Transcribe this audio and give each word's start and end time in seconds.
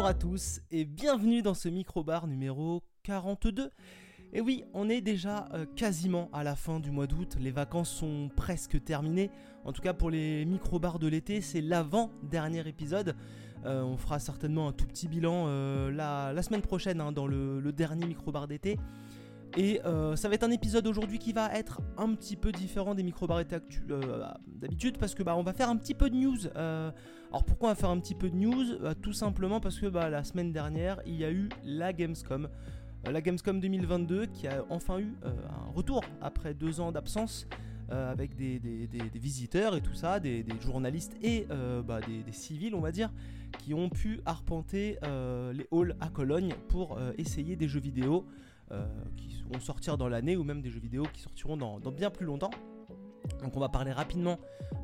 Bonjour 0.00 0.08
à 0.08 0.14
tous 0.14 0.62
et 0.70 0.86
bienvenue 0.86 1.42
dans 1.42 1.52
ce 1.52 1.68
micro-bar 1.68 2.26
numéro 2.26 2.82
42. 3.02 3.70
Et 4.32 4.40
oui, 4.40 4.64
on 4.72 4.88
est 4.88 5.02
déjà 5.02 5.46
euh, 5.52 5.66
quasiment 5.76 6.30
à 6.32 6.42
la 6.42 6.56
fin 6.56 6.80
du 6.80 6.90
mois 6.90 7.06
d'août, 7.06 7.36
les 7.38 7.50
vacances 7.50 7.90
sont 7.90 8.30
presque 8.34 8.82
terminées. 8.82 9.30
En 9.66 9.74
tout 9.74 9.82
cas 9.82 9.92
pour 9.92 10.08
les 10.08 10.46
micro-bars 10.46 11.00
de 11.00 11.06
l'été, 11.06 11.42
c'est 11.42 11.60
l'avant-dernier 11.60 12.66
épisode. 12.66 13.14
Euh, 13.66 13.82
on 13.82 13.98
fera 13.98 14.18
certainement 14.18 14.68
un 14.68 14.72
tout 14.72 14.86
petit 14.86 15.06
bilan 15.06 15.44
euh, 15.48 15.90
la, 15.90 16.42
semaine 16.42 16.62
prochaine 16.62 17.02
hein, 17.02 17.12
dans 17.12 17.26
le, 17.26 17.60
dernier 17.70 18.06
micro-bar 18.06 18.48
d'été. 18.48 18.78
Et 19.56 19.80
ça 20.14 20.28
va 20.28 20.34
être 20.34 20.44
un 20.44 20.50
épisode 20.50 20.86
aujourd'hui 20.86 21.18
qui 21.18 21.32
va 21.32 21.52
être 21.54 21.80
un 21.96 22.14
petit 22.14 22.36
peu 22.36 22.52
différent 22.52 22.94
des 22.94 23.02
micro 23.02 23.26
bars 23.26 23.42
d'habitude 24.46 24.98
parce 24.98 25.14
que 25.14 25.22
bah, 25.22 25.36
on 25.36 25.42
va 25.42 25.52
faire 25.52 25.68
un 25.68 25.76
petit 25.76 25.94
peu 25.94 26.08
de 26.08 26.16
news. 26.16 26.46
alors 26.54 27.44
pourquoi 27.44 27.68
on 27.68 27.72
va 27.72 27.76
faire 27.76 27.90
un 27.90 27.98
petit 27.98 28.14
peu 28.14 28.30
de 28.30 28.36
news? 28.36 28.78
Bah, 28.80 28.94
Tout 28.94 29.12
simplement 29.12 29.60
parce 29.60 29.78
que 29.78 29.86
bah, 29.86 30.08
la 30.08 30.24
semaine 30.24 30.52
dernière 30.52 31.00
il 31.06 31.16
y 31.16 31.24
a 31.24 31.30
eu 31.30 31.48
la 31.64 31.92
Gamescom. 31.92 32.48
Euh, 33.06 33.12
la 33.12 33.20
Gamescom 33.20 33.60
2022 33.60 34.26
qui 34.26 34.46
a 34.46 34.64
enfin 34.68 34.98
eu 34.98 35.14
euh, 35.24 35.30
un 35.48 35.70
retour 35.72 36.04
après 36.20 36.54
deux 36.54 36.80
ans 36.80 36.92
d'absence. 36.92 37.46
Euh, 37.92 38.12
avec 38.12 38.36
des, 38.36 38.60
visiteurs 39.14 39.74
et 39.74 39.80
tout 39.80 39.94
ça, 39.94 40.20
des, 40.20 40.44
journalistes 40.60 41.16
et 41.24 41.48
bah, 41.84 41.98
des, 41.98 42.32
civils, 42.32 42.72
on 42.76 42.80
va 42.80 42.92
dire, 42.92 43.10
qui 43.58 43.74
ont 43.74 43.88
pu 43.88 44.20
arpenter 44.26 44.96
les 45.52 45.66
halls 45.72 45.96
à 46.00 46.08
Cologne 46.08 46.54
pour 46.68 47.00
essayer 47.18 47.56
des 47.56 47.66
jeux 47.66 47.80
vidéo 47.80 48.26
qui 49.16 49.42
vont 49.52 49.60
sortir 49.60 49.98
dans 49.98 50.08
l'année 50.08 50.36
ou 50.36 50.44
même 50.44 50.62
des 50.62 50.70
jeux 50.70 50.80
vidéo 50.80 51.04
qui 51.12 51.20
sortiront 51.20 51.56
dans, 51.56 51.78
bien 51.90 52.10
plus 52.10 52.26
longtemps. 52.26 52.50
Donc 53.42 53.56
on 53.56 53.60
va 53.60 53.68
parler 53.68 53.92
rapidement, 53.92 54.38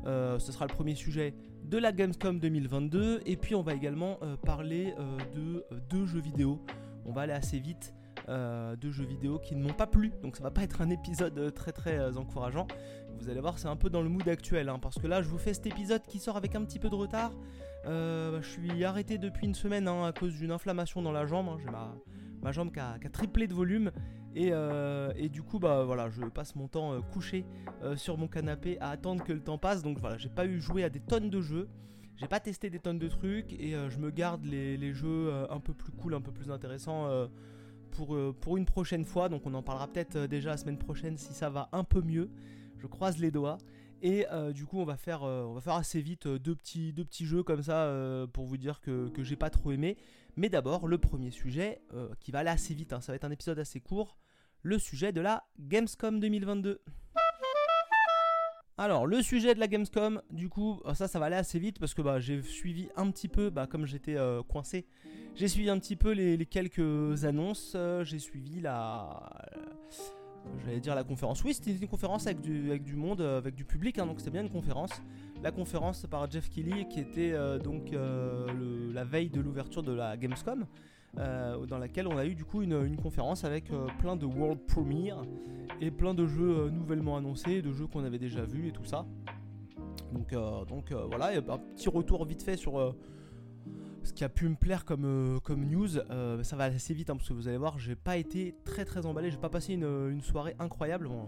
ce 0.05 0.51
sera 0.51 0.65
le 0.65 0.73
premier 0.73 0.95
sujet 0.95 1.33
de 1.63 1.77
la 1.77 1.91
Gamescom 1.91 2.39
2022 2.39 3.21
et 3.25 3.37
puis 3.37 3.55
on 3.55 3.61
va 3.61 3.73
également 3.73 4.19
parler 4.45 4.93
de 5.35 5.65
deux 5.89 6.05
jeux 6.05 6.21
vidéo. 6.21 6.61
On 7.05 7.11
va 7.13 7.21
aller 7.21 7.33
assez 7.33 7.59
vite 7.59 7.93
euh, 8.29 8.75
de 8.75 8.91
jeux 8.91 9.05
vidéo 9.05 9.39
qui 9.39 9.55
ne 9.55 9.63
m'ont 9.63 9.73
pas 9.73 9.87
plu. 9.87 10.11
Donc 10.21 10.35
ça 10.35 10.43
va 10.43 10.51
pas 10.51 10.61
être 10.61 10.81
un 10.81 10.89
épisode 10.89 11.37
euh, 11.37 11.49
très 11.49 11.71
très 11.71 11.97
euh, 11.97 12.11
encourageant. 12.17 12.67
Vous 13.19 13.29
allez 13.29 13.39
voir, 13.39 13.57
c'est 13.57 13.69
un 13.69 13.77
peu 13.77 13.89
dans 13.89 14.01
le 14.01 14.09
mood 14.09 14.27
actuel. 14.27 14.67
Hein, 14.67 14.79
parce 14.81 14.99
que 14.99 15.07
là, 15.07 15.21
je 15.21 15.29
vous 15.29 15.37
fais 15.37 15.53
cet 15.53 15.65
épisode 15.65 16.01
qui 16.05 16.19
sort 16.19 16.35
avec 16.35 16.53
un 16.53 16.65
petit 16.65 16.77
peu 16.77 16.89
de 16.89 16.95
retard. 16.95 17.31
Je 17.85 18.41
suis 18.43 18.83
arrêté 18.83 19.17
depuis 19.17 19.47
une 19.47 19.53
semaine 19.53 19.87
hein, 19.87 20.07
à 20.07 20.11
cause 20.11 20.33
d'une 20.33 20.51
inflammation 20.51 21.01
dans 21.01 21.13
la 21.13 21.25
jambe. 21.25 21.47
Hein. 21.47 21.57
J'ai 21.63 21.71
ma, 21.71 21.95
jambe 22.51 22.71
qui 22.71 22.79
a, 22.79 22.97
triplé 23.11 23.47
de 23.47 23.53
volume. 23.53 23.91
Et, 24.35 24.51
du 25.29 25.41
coup, 25.41 25.59
bah 25.59 25.83
voilà, 25.83 26.09
je 26.09 26.21
passe 26.25 26.55
mon 26.55 26.67
temps 26.67 27.01
couché 27.13 27.45
sur 27.95 28.17
mon 28.17 28.27
canapé 28.27 28.77
à 28.79 28.89
attendre 28.89 29.23
que 29.23 29.33
le 29.33 29.41
temps 29.41 29.57
passe. 29.57 29.81
Donc 29.81 29.99
voilà, 29.99 30.17
j'ai 30.17 30.29
pas 30.29 30.45
eu 30.45 30.59
joué 30.59 30.83
à 30.83 30.89
des 30.89 30.99
tonnes 30.99 31.29
de 31.29 31.41
jeux. 31.41 31.67
J'ai 32.17 32.27
pas 32.27 32.39
testé 32.39 32.69
des 32.69 32.79
tonnes 32.79 32.99
de 32.99 33.07
trucs 33.07 33.53
et 33.53 33.75
je 33.89 33.97
me 33.97 34.11
garde 34.11 34.45
les, 34.45 34.93
jeux 34.93 35.31
un 35.49 35.59
peu 35.59 35.73
plus 35.73 35.91
cool, 35.91 36.13
un 36.13 36.21
peu 36.21 36.31
plus 36.31 36.51
intéressants 36.51 37.27
pour, 37.97 38.15
euh, 38.15 38.57
une 38.57 38.65
prochaine 38.65 39.05
fois. 39.05 39.29
Donc 39.29 39.45
on 39.45 39.53
en 39.53 39.63
parlera 39.63 39.87
peut-être 39.87 40.15
euh, 40.15 40.27
déjà 40.27 40.51
la 40.51 40.57
semaine 40.57 40.77
prochaine 40.77 41.17
si 41.17 41.33
ça 41.33 41.49
va 41.49 41.69
un 41.71 41.83
peu 41.83 42.01
mieux. 42.01 42.29
Je 42.77 42.87
croise 42.87 43.17
les 43.17 43.31
doigts. 43.31 43.57
Et 44.03 44.27
euh, 44.31 44.53
du 44.53 44.65
coup, 44.65 44.79
on 44.79 44.85
va 44.85 44.95
faire, 44.95 45.23
assez 45.65 46.01
vite 46.01 46.27
deux, 46.27 46.55
petits, 46.55 46.93
deux 46.93 47.03
petits 47.03 47.25
jeux 47.25 47.41
comme 47.41 47.63
ça 47.63 47.91
pour 48.31 48.45
vous 48.45 48.57
dire 48.57 48.79
que, 48.79 49.09
que 49.09 49.23
j'ai 49.23 49.35
pas 49.35 49.49
trop 49.49 49.71
aimé. 49.71 49.97
Mais 50.37 50.49
d'abord, 50.49 50.87
le 50.87 50.97
premier 50.97 51.31
sujet 51.31 51.81
qui 52.19 52.31
va 52.31 52.39
aller 52.39 52.49
assez 52.49 52.73
vite, 52.73 52.93
hein. 52.93 53.01
ça 53.01 53.11
va 53.11 53.15
être 53.17 53.25
un 53.25 53.31
épisode 53.31 53.59
assez 53.59 53.81
court. 53.81 54.17
Le 54.61 54.79
sujet 54.79 55.11
de 55.11 55.19
la 55.19 55.43
Gamescom 55.59 56.19
2022. 56.19 56.81
Alors, 58.77 59.07
le 59.07 59.23
sujet 59.23 59.55
de 59.55 59.59
la 59.59 59.67
Gamescom, 59.67 60.21
du 60.29 60.49
coup, 60.49 60.79
ça, 60.93 61.07
ça 61.07 61.17
va 61.19 61.25
aller 61.25 61.35
assez 61.35 61.57
vite 61.57 61.79
parce 61.79 61.95
que 61.95 62.03
bah, 62.03 62.19
j'ai 62.19 62.43
suivi 62.43 62.89
un 62.95 63.09
petit 63.09 63.27
peu, 63.27 63.49
bah, 63.49 63.65
comme 63.65 63.87
j'étais 63.87 64.15
coincé 64.47 64.87
j'ai 65.37 65.47
suivi 65.47 65.69
un 65.69 65.77
petit 65.77 65.95
peu 65.95 66.13
les, 66.13 66.45
quelques 66.47 67.25
annonces. 67.25 67.73
Euh, 67.75 68.03
j'ai 68.03 68.17
suivi 68.17 68.59
la. 68.59 69.29
J'allais 70.65 70.79
dire 70.79 70.95
la 70.95 71.03
conférence. 71.03 71.43
Oui, 71.43 71.53
c'était 71.53 71.71
une 71.71 71.87
conférence 71.87 72.27
avec 72.27 72.41
du, 72.41 72.69
avec 72.69 72.83
du 72.83 72.95
monde, 72.95 73.21
euh, 73.21 73.37
avec 73.37 73.55
du 73.55 73.65
public, 73.65 73.99
hein, 73.99 74.05
donc 74.05 74.19
c'était 74.19 74.31
bien 74.31 74.41
une 74.41 74.49
conférence. 74.49 75.01
La 75.43 75.51
conférence 75.51 76.05
par 76.09 76.29
Jeff 76.29 76.49
Kelly, 76.49 76.87
qui 76.87 76.99
était 76.99 77.31
euh, 77.33 77.59
donc 77.59 77.91
la 77.91 79.03
veille 79.03 79.29
de 79.29 79.39
l'ouverture 79.39 79.83
de 79.83 79.93
la 79.93 80.17
Gamescom, 80.17 80.65
dans 81.15 81.77
laquelle 81.79 82.07
on 82.07 82.17
a 82.17 82.25
eu 82.25 82.35
du 82.35 82.43
coup 82.43 82.61
une, 82.61 82.97
conférence 82.97 83.43
avec 83.43 83.71
plein 83.99 84.15
de 84.15 84.25
world 84.25 84.59
premiere 84.67 85.23
et 85.81 85.91
plein 85.91 86.13
de 86.13 86.25
jeux 86.25 86.69
nouvellement 86.69 87.17
annoncés, 87.17 87.61
de 87.61 87.71
jeux 87.71 87.87
qu'on 87.87 88.03
avait 88.03 88.19
déjà 88.19 88.43
vus 88.43 88.67
et 88.67 88.71
tout 88.71 88.85
ça. 88.85 89.05
Donc, 90.11 90.33
donc 90.67 90.91
voilà, 90.91 91.37
un 91.37 91.57
petit 91.75 91.89
retour 91.89 92.25
vite 92.25 92.41
fait 92.41 92.57
sur 92.57 92.95
ce 94.07 94.13
qui 94.13 94.23
a 94.23 94.29
pu 94.29 94.47
me 94.47 94.55
plaire 94.55 94.85
comme, 94.85 95.05
euh, 95.05 95.55
news, 95.55 95.97
euh, 95.97 96.41
ça 96.41 96.55
va 96.55 96.65
assez 96.65 96.93
vite 96.93 97.09
hein, 97.09 97.17
parce 97.17 97.27
que 97.27 97.33
vous 97.33 97.47
allez 97.47 97.57
voir, 97.57 97.77
j'ai 97.77 97.95
pas 97.95 98.17
été 98.17 98.55
très 98.63 98.85
très 98.85 99.05
emballé, 99.05 99.29
j'ai 99.29 99.37
pas 99.37 99.49
passé 99.49 99.73
une, 99.73 100.21
soirée 100.21 100.55
incroyable. 100.59 101.07
Euh, 101.07 101.23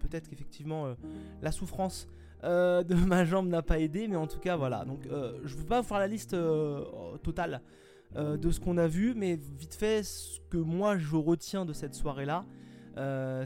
peut-être 0.00 0.28
qu'effectivement 0.28 0.94
la 1.42 1.52
souffrance 1.52 2.08
de 2.42 2.94
ma 3.06 3.24
jambe 3.24 3.48
n'a 3.48 3.62
pas 3.62 3.78
aidé, 3.78 4.08
mais 4.08 4.16
en 4.16 4.26
tout 4.26 4.40
cas 4.40 4.56
voilà. 4.56 4.84
Donc 4.84 5.08
je 5.44 5.56
veux 5.56 5.64
pas 5.64 5.80
vous 5.80 5.86
faire 5.86 5.98
la 5.98 6.08
liste 6.08 6.36
totale 7.22 7.62
de 8.16 8.50
ce 8.50 8.60
qu'on 8.60 8.78
a 8.78 8.88
vu, 8.88 9.14
mais 9.14 9.36
vite 9.36 9.74
fait, 9.74 10.02
ce 10.02 10.40
que 10.50 10.58
moi 10.58 10.98
je 10.98 11.16
retiens 11.16 11.64
de 11.64 11.72
cette 11.72 11.94
soirée 11.94 12.26
là. 12.26 12.44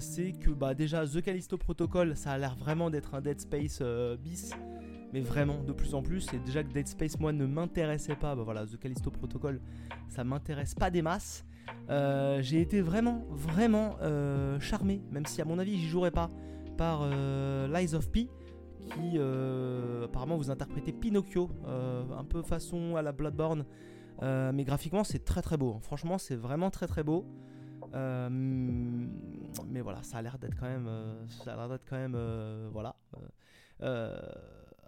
c'est 0.01 0.33
que 0.33 0.51
bah, 0.51 0.75
déjà 0.75 1.07
The 1.07 1.21
Callisto 1.23 1.59
Protocol 1.59 2.17
ça 2.17 2.33
a 2.33 2.39
l'air 2.39 2.57
vraiment 2.57 2.91
d'être 2.91 3.15
un 3.15 3.21
Dead 3.21 3.41
Space 3.41 3.83
bis 4.19 4.53
mais 5.13 5.21
vraiment 5.21 5.63
de 5.63 5.73
plus 5.73 5.95
en 5.95 6.03
plus. 6.03 6.33
Et 6.33 6.39
déjà 6.39 6.63
que 6.63 6.73
Dead 6.73 6.87
Space 6.87 7.19
moi 7.19 7.33
ne 7.33 7.47
m'intéressait 7.47 8.17
pas, 8.17 8.35
bah 8.35 8.43
voilà, 8.43 8.67
The 8.67 8.79
Callisto 8.79 9.11
Protocol, 9.11 9.61
ça 10.09 10.25
m'intéresse 10.25 10.75
pas 10.75 10.91
des 10.91 11.03
masses. 11.03 11.45
Euh, 11.91 12.41
j'ai 12.43 12.61
été 12.61 12.81
vraiment, 12.81 13.25
vraiment 13.31 13.97
euh, 14.03 14.59
charmé, 14.61 15.03
même 15.11 15.27
si 15.27 15.41
à 15.41 15.45
mon 15.45 15.59
avis 15.59 15.79
j'y 15.79 15.89
jouerai 15.89 16.11
pas, 16.11 16.31
par 16.77 17.01
euh, 17.03 17.67
Lies 17.69 17.95
of 17.95 18.11
P, 18.11 18.29
qui 18.87 19.19
apparemment 20.05 20.37
vous 20.37 20.51
interprétez 20.51 20.93
Pinocchio, 20.93 21.51
un 21.67 22.25
peu 22.25 22.43
façon 22.43 22.97
à 22.97 23.03
la 23.03 23.13
Bloodborne, 23.13 23.67
mais 24.23 24.65
graphiquement 24.65 25.05
c'est 25.05 25.25
très 25.25 25.43
très 25.43 25.59
beau. 25.59 25.79
Franchement, 25.83 26.17
c'est 26.17 26.37
vraiment 26.37 26.71
très 26.71 26.87
très 26.87 27.03
beau. 27.03 27.27
mais 27.93 29.81
voilà, 29.83 30.03
ça 30.03 30.19
a 30.19 30.23
l'air 30.23 30.39
d'être 30.39 30.57
quand 30.59 30.69
même, 30.69 30.89
ça 31.29 31.53
a 31.53 31.57
l'air 31.57 31.69
d'être 31.69 31.85
quand 31.87 31.97
même, 31.97 32.17
voilà 32.73 32.97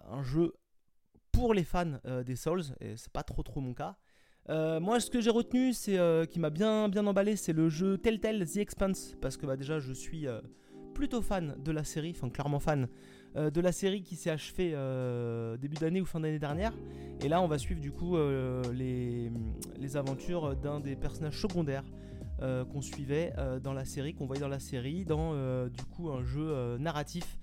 un 0.08 0.22
jeu 0.22 0.54
pour 1.32 1.54
les 1.54 1.64
fans 1.64 1.98
euh, 2.06 2.22
des 2.22 2.36
Souls, 2.36 2.62
et 2.80 2.96
c'est 2.96 3.12
pas 3.12 3.22
trop 3.22 3.42
trop 3.42 3.60
mon 3.60 3.74
cas. 3.74 3.96
Euh, 4.48 4.80
moi, 4.80 5.00
ce 5.00 5.10
que 5.10 5.20
j'ai 5.20 5.30
retenu, 5.30 5.72
c'est 5.72 5.98
euh, 5.98 6.24
qui 6.24 6.40
m'a 6.40 6.50
bien 6.50 6.88
bien 6.88 7.06
emballé, 7.06 7.36
c'est 7.36 7.52
le 7.52 7.68
jeu 7.68 7.98
Telltale 7.98 8.44
The 8.46 8.58
Expanse, 8.58 9.14
parce 9.20 9.36
que 9.36 9.46
bah, 9.46 9.56
déjà, 9.56 9.78
je 9.78 9.92
suis 9.92 10.26
plutôt 10.94 11.22
fan 11.22 11.56
de 11.62 11.72
la 11.72 11.84
série, 11.84 12.12
enfin 12.14 12.28
clairement 12.28 12.60
fan 12.60 12.88
de 13.36 13.60
la 13.60 13.70
série 13.70 14.02
qui 14.02 14.16
s'est 14.16 14.30
achevée 14.30 14.74
début 15.60 15.76
d'année 15.76 16.00
ou 16.00 16.04
fin 16.04 16.18
d'année 16.18 16.40
dernière. 16.40 16.74
Et 17.22 17.28
là, 17.28 17.40
on 17.40 17.46
va 17.46 17.58
suivre 17.58 17.80
du 17.80 17.92
coup 17.92 18.16
les, 18.72 19.30
les, 19.78 19.96
aventures 19.96 20.56
d'un 20.56 20.80
des 20.80 20.96
personnages 20.96 21.40
secondaires 21.40 21.84
qu'on 22.40 22.82
suivait 22.82 23.32
dans 23.62 23.72
la 23.72 23.84
série, 23.84 24.14
qu'on 24.14 24.26
voyait 24.26 24.42
dans 24.42 24.48
la 24.48 24.58
série, 24.58 25.04
dans 25.04 25.68
du 25.68 25.84
coup 25.84 26.10
un 26.10 26.24
jeu 26.24 26.76
narratif 26.78 27.39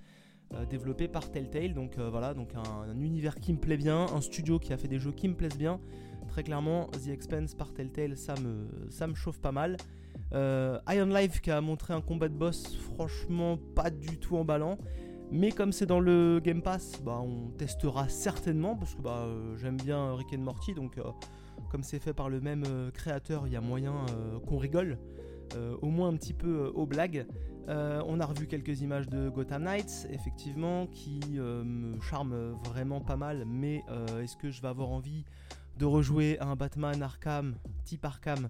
développé 0.68 1.08
par 1.08 1.30
Telltale. 1.30 1.74
Donc 1.74 1.98
euh, 1.98 2.08
voilà, 2.10 2.34
donc 2.34 2.50
un, 2.54 3.00
univers 3.00 3.36
qui 3.36 3.52
me 3.52 3.58
plaît 3.58 3.76
bien, 3.76 4.06
un 4.14 4.20
studio 4.20 4.58
qui 4.58 4.72
a 4.72 4.76
fait 4.76 4.88
des 4.88 4.98
jeux 4.98 5.12
qui 5.12 5.28
me 5.28 5.34
plaisent 5.34 5.58
bien. 5.58 5.80
Très 6.28 6.42
clairement, 6.42 6.88
The 6.88 7.08
Expense 7.08 7.54
par 7.54 7.72
Telltale, 7.72 8.16
ça 8.16 8.34
me, 8.40 8.68
ça 8.90 9.06
me 9.06 9.14
chauffe 9.14 9.40
pas 9.40 9.52
mal. 9.52 9.76
Euh, 10.34 10.78
Iron 10.90 11.06
Life 11.06 11.40
qui 11.40 11.50
a 11.50 11.60
montré 11.60 11.94
un 11.94 12.02
combat 12.02 12.28
de 12.28 12.34
boss 12.34 12.76
franchement 12.76 13.58
pas 13.74 13.90
du 13.90 14.18
tout 14.18 14.36
emballant. 14.36 14.78
Mais 15.30 15.52
comme 15.52 15.72
c'est 15.72 15.86
dans 15.86 16.00
le 16.00 16.40
Game 16.42 16.62
Pass, 16.62 17.02
bah, 17.04 17.20
on 17.22 17.50
testera 17.50 18.08
certainement 18.08 18.76
parce 18.76 18.94
que 18.94 19.02
bah, 19.02 19.26
j'aime 19.56 19.76
bien 19.76 20.14
Rick 20.14 20.32
and 20.34 20.42
Morty. 20.42 20.74
Donc 20.74 20.98
comme 21.70 21.82
c'est 21.82 21.98
fait 21.98 22.14
par 22.14 22.30
le 22.30 22.40
même 22.40 22.64
créateur, 22.94 23.46
il 23.46 23.52
y 23.52 23.56
a 23.56 23.60
moyen 23.60 24.06
qu'on 24.46 24.56
rigole. 24.56 24.98
au 25.82 25.88
moins 25.88 26.08
un 26.08 26.16
petit 26.16 26.32
peu 26.32 26.72
aux 26.74 26.86
blagues. 26.86 27.26
Euh, 27.68 28.02
on 28.06 28.18
a 28.20 28.24
revu 28.26 28.46
quelques 28.46 28.80
images 28.80 29.08
de 29.08 29.28
Gotham 29.28 29.64
Knights, 29.64 30.08
effectivement, 30.10 30.86
qui 30.86 31.20
euh, 31.36 31.62
me 31.64 32.00
charment 32.00 32.52
vraiment 32.64 33.00
pas 33.00 33.16
mal, 33.16 33.44
mais 33.46 33.84
euh, 33.90 34.22
est-ce 34.22 34.36
que 34.36 34.50
je 34.50 34.62
vais 34.62 34.68
avoir 34.68 34.88
envie 34.88 35.24
de 35.76 35.84
rejouer 35.84 36.40
un 36.40 36.56
Batman 36.56 37.02
Arkham, 37.02 37.54
type 37.84 38.04
Arkham, 38.04 38.48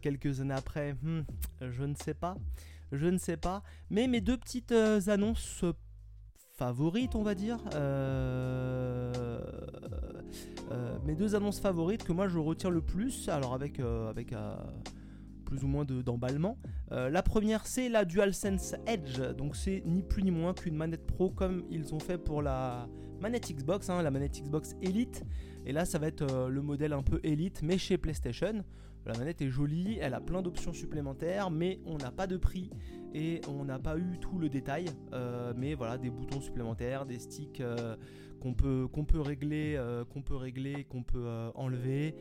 quelques 0.00 0.40
années 0.40 0.54
après? 0.54 0.94
Hmm, 1.02 1.22
Je 1.60 1.84
ne 1.84 1.94
sais 1.94 2.14
pas. 2.14 2.38
Je 2.92 3.06
ne 3.06 3.18
sais 3.18 3.36
pas. 3.36 3.62
Mais 3.90 4.06
mes 4.06 4.22
deux 4.22 4.38
petites 4.38 4.72
annonces 4.72 5.64
favorites, 6.56 7.14
on 7.14 7.22
va 7.22 7.34
dire. 7.34 7.58
mes 11.04 11.14
deux 11.14 11.34
annonces 11.34 11.60
favorites 11.60 12.04
que 12.04 12.12
moi 12.12 12.26
je 12.26 12.38
retiens 12.38 12.70
le 12.70 12.80
plus, 12.80 13.28
alors 13.28 13.52
avec, 13.52 13.78
avec 13.78 14.32
plus 15.46 15.64
ou 15.64 15.68
moins 15.68 15.84
d'emballement. 15.84 16.58
la 16.90 17.22
première, 17.22 17.66
c'est 17.66 17.88
la 17.88 18.04
DualSense 18.04 18.74
Edge, 18.86 19.20
donc 19.38 19.56
c'est 19.56 19.82
ni 19.86 20.02
plus 20.02 20.22
ni 20.22 20.30
moins 20.30 20.52
qu'une 20.52 20.76
manette 20.76 21.06
pro 21.06 21.30
comme 21.30 21.64
ils 21.70 21.94
ont 21.94 22.00
fait 22.00 22.18
pour 22.18 22.42
la 22.42 22.88
manette 23.20 23.50
Xbox, 23.50 23.88
hein, 23.88 24.02
la 24.02 24.10
manette 24.10 24.42
Xbox 24.42 24.74
Elite. 24.82 25.24
Et 25.64 25.72
là, 25.72 25.84
ça 25.84 25.98
va 25.98 26.08
être 26.08 26.48
le 26.48 26.62
modèle 26.62 26.92
un 26.92 27.02
peu 27.02 27.20
Elite, 27.22 27.62
mais 27.62 27.78
chez 27.78 27.96
PlayStation. 27.96 28.62
La 29.06 29.16
manette 29.16 29.40
est 29.40 29.50
jolie, 29.50 29.98
elle 30.00 30.14
a 30.14 30.20
plein 30.20 30.42
d'options 30.42 30.72
supplémentaires, 30.72 31.48
mais 31.48 31.78
on 31.86 31.96
n'a 31.96 32.10
pas 32.10 32.26
de 32.26 32.36
prix 32.36 32.70
et 33.14 33.40
on 33.48 33.64
n'a 33.64 33.78
pas 33.78 33.96
eu 33.96 34.18
tout 34.20 34.38
le 34.40 34.48
détail. 34.48 34.86
Euh, 35.12 35.52
mais 35.56 35.74
voilà, 35.74 35.96
des 35.96 36.10
boutons 36.10 36.40
supplémentaires, 36.40 37.06
des 37.06 37.20
sticks 37.20 37.60
euh, 37.60 37.94
qu'on 38.40 38.52
peut, 38.52 38.88
régler, 39.20 39.76
euh, 39.76 40.04
qu'on 40.04 40.22
peut 40.22 40.34
régler, 40.34 40.84
qu'on 40.84 41.04
peut 41.04 41.28
enlever. 41.54 42.16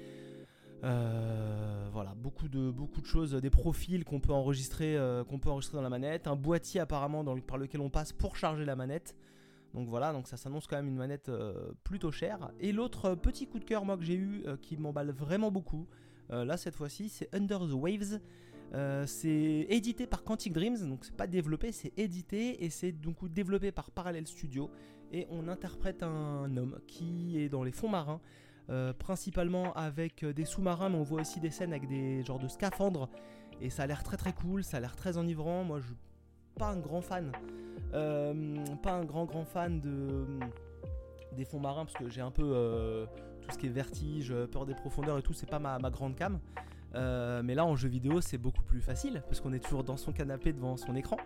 Voilà, 1.91 2.13
beaucoup 2.15 2.47
de, 2.47 2.71
beaucoup 2.71 3.01
de 3.01 3.05
choses, 3.05 3.33
des 3.33 3.49
profils 3.49 4.03
qu'on 4.03 4.19
peut 4.19 4.33
enregistrer, 4.33 4.97
qu'on 5.29 5.39
peut 5.39 5.49
enregistrer 5.49 5.77
dans 5.77 5.83
la 5.83 5.89
manette, 5.89 6.27
un 6.27 6.35
boîtier 6.35 6.79
apparemment 6.79 7.23
par 7.41 7.57
lequel 7.57 7.81
on 7.81 7.89
passe 7.89 8.13
pour 8.13 8.35
charger 8.35 8.65
la 8.65 8.75
manette. 8.75 9.15
Donc 9.73 9.89
voilà, 9.89 10.13
donc 10.13 10.27
ça 10.27 10.37
s'annonce 10.37 10.67
quand 10.67 10.77
même 10.77 10.87
une 10.87 10.95
manette 10.95 11.31
plutôt 11.83 12.11
chère. 12.11 12.51
Et 12.59 12.71
l'autre 12.71 13.15
petit 13.15 13.47
coup 13.47 13.59
de 13.59 13.65
cœur 13.65 13.83
moi 13.83 13.97
que 13.97 14.03
j'ai 14.03 14.15
eu 14.15 14.43
qui 14.61 14.77
m'emballe 14.77 15.11
vraiment 15.11 15.51
beaucoup, 15.51 15.87
euh, 16.31 16.45
là, 16.45 16.57
cette 16.57 16.75
fois-ci, 16.75 17.09
c'est 17.09 17.33
Under 17.33 17.59
the 17.59 17.73
Waves. 17.73 18.19
Euh, 18.73 19.05
c'est 19.05 19.67
édité 19.69 20.07
par 20.07 20.23
Quantic 20.23 20.51
Dreams, 20.51 20.89
donc 20.89 21.05
c'est 21.05 21.15
pas 21.15 21.27
développé, 21.27 21.71
c'est 21.71 21.93
édité 21.97 22.65
et 22.65 22.69
c'est 22.69 22.91
donc 22.91 23.31
développé 23.31 23.71
par 23.71 23.91
Parallel 23.91 24.25
Studio. 24.27 24.69
Et 25.11 25.27
on 25.29 25.47
interprète 25.47 26.01
un 26.03 26.57
homme 26.57 26.79
qui 26.87 27.39
est 27.39 27.47
dans 27.47 27.63
les 27.63 27.71
fonds 27.71 27.89
marins, 27.89 28.19
euh, 28.69 28.93
principalement 28.93 29.73
avec 29.73 30.25
des 30.25 30.45
sous-marins, 30.45 30.89
mais 30.89 30.97
on 30.97 31.03
voit 31.03 31.21
aussi 31.21 31.39
des 31.39 31.51
scènes 31.51 31.71
avec 31.71 31.87
des 31.87 32.23
genres 32.23 32.39
de 32.39 32.47
scaphandres. 32.47 33.09
Et 33.61 33.69
ça 33.69 33.83
a 33.83 33.87
l'air 33.87 34.03
très 34.03 34.17
très 34.17 34.33
cool, 34.33 34.63
ça 34.63 34.77
a 34.77 34.79
l'air 34.79 34.95
très 34.95 35.17
enivrant. 35.17 35.63
Moi, 35.63 35.79
je 35.79 35.85
suis 35.87 35.95
pas 36.57 36.67
un 36.67 36.77
grand 36.77 37.01
fan, 37.01 37.31
pas 37.91 38.93
un 38.93 39.05
grand 39.05 39.25
grand 39.25 39.45
fan 39.45 39.79
de 39.81 40.25
des 41.35 41.43
fonds 41.43 41.59
marins 41.59 41.83
parce 41.83 41.97
que 41.97 42.09
j'ai 42.09 42.21
un 42.21 42.31
peu 42.31 43.07
tout 43.45 43.53
ce 43.53 43.57
qui 43.57 43.67
est 43.67 43.69
vertige, 43.69 44.31
euh, 44.31 44.47
peur 44.47 44.65
des 44.65 44.73
profondeurs 44.73 45.17
et 45.17 45.21
tout, 45.21 45.33
c'est 45.33 45.49
pas 45.49 45.59
ma, 45.59 45.77
grande 45.89 46.15
cam. 46.15 46.39
Euh, 46.95 47.41
mais 47.43 47.55
là 47.55 47.65
en 47.65 47.75
jeu 47.75 47.89
vidéo 47.89 48.21
c'est 48.21 48.37
beaucoup 48.37 48.63
plus 48.63 48.79
facile 48.81 49.21
parce 49.27 49.41
qu'on 49.41 49.53
est 49.53 49.59
toujours 49.59 49.83
dans 49.83 49.97
son 49.97 50.11
canapé 50.11 50.53
devant 50.53 50.77
son 50.77 50.95
écran. 50.95 51.17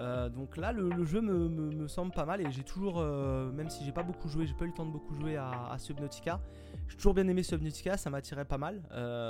Euh, 0.00 0.28
donc 0.28 0.56
là 0.56 0.72
le, 0.72 1.04
jeu 1.04 1.20
me, 1.20 1.86
semble 1.86 2.12
pas 2.12 2.24
mal 2.24 2.40
et 2.40 2.50
j'ai 2.50 2.64
toujours, 2.64 3.00
même 3.00 3.70
si 3.70 3.84
j'ai 3.84 3.92
pas 3.92 4.02
beaucoup 4.02 4.28
joué, 4.28 4.46
j'ai 4.46 4.54
pas 4.54 4.64
eu 4.64 4.68
le 4.68 4.74
temps 4.74 4.86
de 4.86 4.90
beaucoup 4.90 5.14
jouer 5.14 5.36
à, 5.36 5.76
Subnautica, 5.78 6.40
j'ai 6.88 6.96
toujours 6.96 7.14
bien 7.14 7.28
aimé 7.28 7.42
Subnautica, 7.42 7.96
ça 7.96 8.10
m'attirait 8.10 8.44
pas 8.44 8.58
mal. 8.58 8.82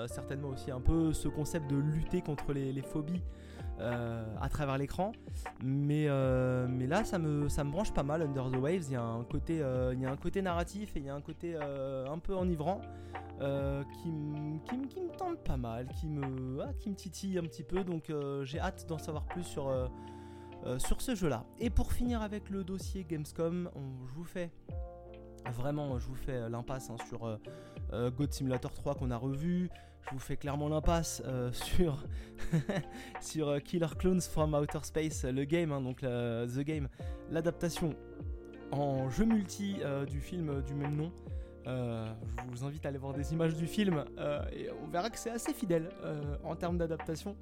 certainement 0.09 0.49
aussi 0.49 0.71
un 0.71 0.81
peu 0.81 1.13
ce 1.13 1.29
concept 1.29 1.71
de 1.71 1.77
lutter 1.77 2.23
contre 2.23 2.53
les 2.53 2.83
phobies 2.83 3.21
euh, 3.21 3.44
à 3.81 4.49
travers 4.49 4.79
l'écran. 4.79 5.13
Mais, 5.63 6.07
euh, 6.09 6.67
mais 6.69 6.87
là, 6.87 7.05
ça 7.05 7.19
me, 7.19 7.49
ça 7.49 7.65
me 7.65 7.71
branche 7.71 7.93
pas 7.93 8.03
mal. 8.03 8.23
Under 8.23 8.51
the 8.51 8.57
Waves, 8.57 8.87
il 8.89 8.93
y 8.93 8.97
a 8.97 9.03
un 9.03 9.25
côté, 9.25 9.63
euh, 9.63 9.95
il 9.95 10.01
y 10.01 10.07
a 10.07 10.11
un 10.11 10.17
côté 10.17 10.43
narratif 10.43 10.97
et 10.97 11.01
il 11.01 11.07
y 11.07 11.11
a 11.11 11.15
un 11.15 11.21
côté 11.21 11.57
un 11.57 12.19
peu 12.19 12.35
enivrant 12.35 12.81
qui, 13.41 14.13
qui, 14.65 14.89
qui, 14.89 15.01
me 15.01 15.11
tente 15.17 15.39
pas 15.39 15.57
mal, 15.57 15.89
qui 15.89 16.07
me, 16.07 16.61
ah, 16.63 16.73
qui 16.79 16.89
me 16.91 16.95
titille 16.95 17.39
un 17.39 17.43
petit 17.43 17.65
peu. 17.65 17.85
Donc 17.85 18.13
j'ai 18.43 18.61
hâte 18.61 18.87
d'en 18.89 18.99
savoir 18.99 19.25
plus 19.25 19.45
sur, 19.45 19.73
sur 20.79 21.01
ce 21.01 21.15
jeu-là. 21.15 21.45
Et 21.59 21.71
pour 21.71 21.93
finir 21.93 22.23
avec 22.23 22.51
le 22.51 22.65
dossier 22.65 23.05
Gamescom, 23.05 23.71
je 24.07 24.15
vous 24.15 24.25
fais 24.25 24.51
Vraiment, 25.53 25.99
je 25.99 26.07
vous 26.07 26.15
fais 26.15 26.49
l'impasse 26.49 26.89
hein, 26.89 26.97
sur 27.07 27.39
God 27.93 28.33
Simulator 28.33 28.73
3 28.73 28.95
qu'on 28.95 29.11
a 29.11 29.17
revu, 29.19 29.69
je 30.07 30.11
vous 30.13 30.19
fais 30.19 30.37
clairement 30.37 30.69
l'impasse 30.69 31.23
euh, 31.27 31.53
sur, 31.53 32.05
sur 33.21 33.49
euh, 33.49 33.59
Killer 33.59 33.89
Clones 33.99 34.21
from 34.21 34.55
Outer 34.55 34.81
Space, 34.83 35.25
le 35.25 35.45
game, 35.45 35.73
hein, 35.73 35.81
donc 35.81 36.01
The 36.01 36.61
Game, 36.61 36.89
l'adaptation 37.31 37.95
en 38.71 39.09
jeu 39.11 39.25
multi 39.25 39.77
euh, 39.83 40.05
du 40.05 40.21
film 40.21 40.63
du 40.63 40.75
même 40.75 40.97
nom. 40.97 41.13
je 41.67 42.51
vous 42.51 42.65
invite 42.65 42.85
à 42.85 42.89
aller 42.89 42.99
voir 42.99 43.15
des 43.15 43.33
images 43.33 43.55
du 43.55 43.67
film 43.67 44.05
et 44.53 44.69
on 44.83 44.89
verra 44.89 45.11
que 45.11 45.19
c'est 45.19 45.31
assez 45.31 45.53
fidèle 45.53 45.91
en 46.43 46.55
termes 46.57 46.79
d'adaptation. 46.79 47.37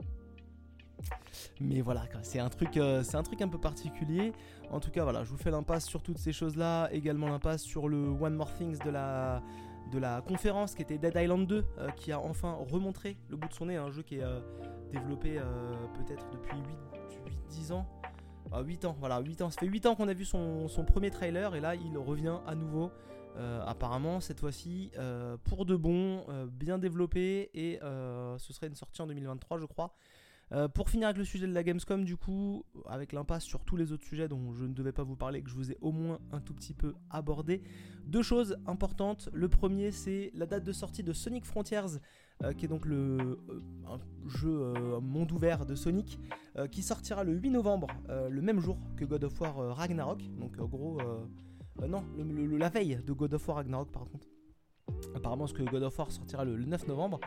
Mais 1.61 1.81
voilà, 1.81 2.05
c'est 2.23 2.39
un 2.39 2.49
truc, 2.49 2.79
c'est 3.03 3.17
un 3.17 3.23
truc 3.25 3.43
un 3.43 3.49
peu 3.49 3.59
particulier. 3.59 4.33
En 4.71 4.79
tout 4.79 4.91
cas, 4.93 5.03
voilà, 5.03 5.25
je 5.25 5.31
vous 5.31 5.37
fais 5.37 5.51
l'impasse 5.51 5.87
sur 5.87 6.03
toutes 6.03 6.19
ces 6.19 6.33
choses-là, 6.33 6.89
également 6.93 7.27
l'impasse 7.27 7.63
sur 7.63 7.89
le 7.89 8.09
One 8.09 8.35
More 8.35 8.53
Things 8.55 8.79
de 8.85 8.91
la 8.91 9.43
de 9.91 9.99
la 9.99 10.21
conférence 10.23 10.75
qui 10.75 10.83
était 10.83 10.99
Dead 10.99 11.15
Island 11.17 11.47
2, 11.47 11.65
euh, 11.79 11.91
qui 11.91 12.13
a 12.13 12.21
enfin 12.21 12.57
remontré 12.71 13.17
le 13.29 13.37
bout 13.37 13.49
de 13.49 13.53
son 13.53 13.67
nez, 13.67 13.77
un 13.77 13.91
jeu 13.91 14.03
qui 14.03 14.17
est 14.17 14.23
euh, 14.23 14.41
développé 14.91 15.39
euh, 15.39 15.73
peut-être 15.95 16.29
depuis 16.31 16.57
8-10 17.51 17.73
ans. 17.73 17.87
8 18.55 18.85
ah, 18.85 18.89
ans, 18.89 18.97
voilà, 18.99 19.21
8 19.21 19.43
ans. 19.43 19.51
Ça 19.51 19.61
fait 19.61 19.67
8 19.67 19.87
ans 19.87 19.95
qu'on 19.95 20.09
a 20.09 20.15
vu 20.15 20.25
son, 20.25 20.69
premier 20.87 21.11
trailer 21.11 21.55
et 21.55 21.61
là 21.61 21.75
il 21.75 21.97
revient 21.97 22.39
à 22.47 22.55
nouveau. 22.55 22.91
apparemment, 23.67 24.21
cette 24.21 24.41
fois-ci, 24.41 24.91
pour 25.45 25.65
de 25.65 25.75
bon, 25.75 26.25
bien 26.49 26.79
développé 26.79 27.51
et 27.55 27.79
ce 27.81 28.53
serait 28.53 28.67
une 28.67 28.75
sortie 28.75 29.01
en 29.01 29.07
2023, 29.07 29.59
je 29.59 29.65
crois. 29.65 29.95
Euh, 30.53 30.69
pour 30.69 30.91
finir 30.91 31.09
avec 31.09 31.17
le 31.17 31.25
sujet 31.25 31.47
de 31.47 31.55
la 31.55 31.63
Gamescom, 31.63 32.05
du 32.05 32.17
coup, 32.17 32.65
avec 32.87 33.13
l'impasse 33.13 33.45
sur 33.45 33.65
tous 33.65 33.77
les 33.77 33.93
autres 33.93 34.05
sujets 34.05 34.29
dont 34.29 34.53
je 34.53 34.65
ne 34.65 34.75
devais 34.75 34.93
pas 34.93 35.03
vous 35.03 35.17
parler, 35.17 35.43
que 35.43 35.49
je 35.49 35.55
vous 35.55 35.73
ai 35.73 35.79
au 35.81 35.93
moins 35.93 36.19
un 36.31 36.41
tout 36.41 36.53
petit 36.53 36.75
peu 36.75 36.95
abordé, 37.11 37.63
deux 38.05 38.23
choses 38.23 38.59
importantes. 38.67 39.31
Le 39.33 39.49
premier, 39.49 39.93
c'est 39.93 40.31
la 40.35 40.45
date 40.45 40.65
de 40.65 40.73
sortie 40.73 41.03
de 41.03 41.15
Sonic 41.15 41.47
Frontiers, 41.47 42.01
euh, 42.43 42.53
qui 42.53 42.67
est 42.67 42.69
donc 42.69 42.85
le 42.85 43.41
euh, 43.49 43.99
jeu 44.27 44.75
monde 45.01 45.33
ouvert 45.33 45.65
de 45.65 45.75
Sonic, 45.75 46.19
qui 46.71 46.83
sortira 46.83 47.25
le 47.25 47.33
8 47.33 47.51
novembre, 47.51 47.87
le 48.09 48.43
même 48.43 48.61
jour 48.61 48.79
que 48.97 49.07
God 49.07 49.25
of 49.25 49.41
War 49.41 49.75
Ragnarok. 49.75 50.23
Donc, 50.39 50.57
gros, 50.59 51.01
non, 51.89 52.05
la 52.59 52.69
veille 52.69 53.01
de 53.07 53.13
God 53.15 53.33
of 53.33 53.49
War 53.49 53.57
Ragnarok, 53.57 53.91
par 53.91 54.05
contre. 54.05 54.32
Apparemment, 55.15 55.47
ce 55.47 55.55
que 55.55 55.63
God 55.63 55.83
of 55.83 55.99
War 55.99 56.11
sortira 56.11 56.45
le, 56.45 56.57
9 56.57 56.89
novembre. 56.89 57.21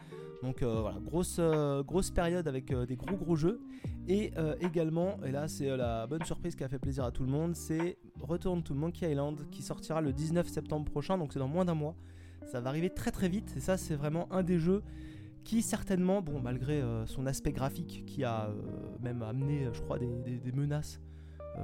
Donc 0.43 0.61
euh, 0.61 0.81
voilà, 0.81 0.99
grosse, 0.99 1.37
euh, 1.39 1.83
grosse 1.83 2.11
période 2.11 2.47
avec 2.47 2.71
euh, 2.71 2.85
des 2.85 2.95
gros 2.95 3.15
gros 3.15 3.35
jeux. 3.35 3.61
Et 4.07 4.33
également, 4.61 5.17
et 5.25 5.31
là 5.31 5.47
c'est 5.47 5.75
la 5.75 6.05
bonne 6.05 6.23
surprise 6.25 6.55
qui 6.55 6.63
a 6.63 6.69
fait 6.69 6.77
plaisir 6.77 7.05
à 7.05 7.11
tout 7.11 7.23
le 7.23 7.29
monde, 7.29 7.55
c'est 7.55 7.97
Return 8.21 8.61
to 8.61 8.75
Monkey 8.75 9.11
Island 9.11 9.49
qui 9.49 9.63
sortira 9.63 9.99
le 9.99 10.13
19 10.13 10.47
septembre 10.47 10.85
prochain, 10.91 11.17
donc 11.17 11.33
c'est 11.33 11.39
dans 11.39 11.47
moins 11.47 11.65
d'un 11.65 11.73
mois. 11.73 11.95
Ça 12.45 12.61
va 12.61 12.69
arriver 12.69 12.91
très 12.91 13.09
très 13.09 13.29
vite 13.29 13.51
et 13.57 13.59
ça 13.59 13.77
c'est 13.77 13.95
vraiment 13.95 14.31
un 14.31 14.43
des 14.43 14.59
jeux 14.59 14.83
qui 15.43 15.63
certainement, 15.63 16.21
bon 16.21 16.39
malgré 16.39 16.83
son 17.07 17.25
aspect 17.25 17.51
graphique 17.51 18.03
qui 18.05 18.23
a 18.23 18.51
même 19.01 19.23
amené 19.23 19.67
je 19.73 19.81
crois 19.81 19.97
des 19.97 20.51
menaces 20.53 21.01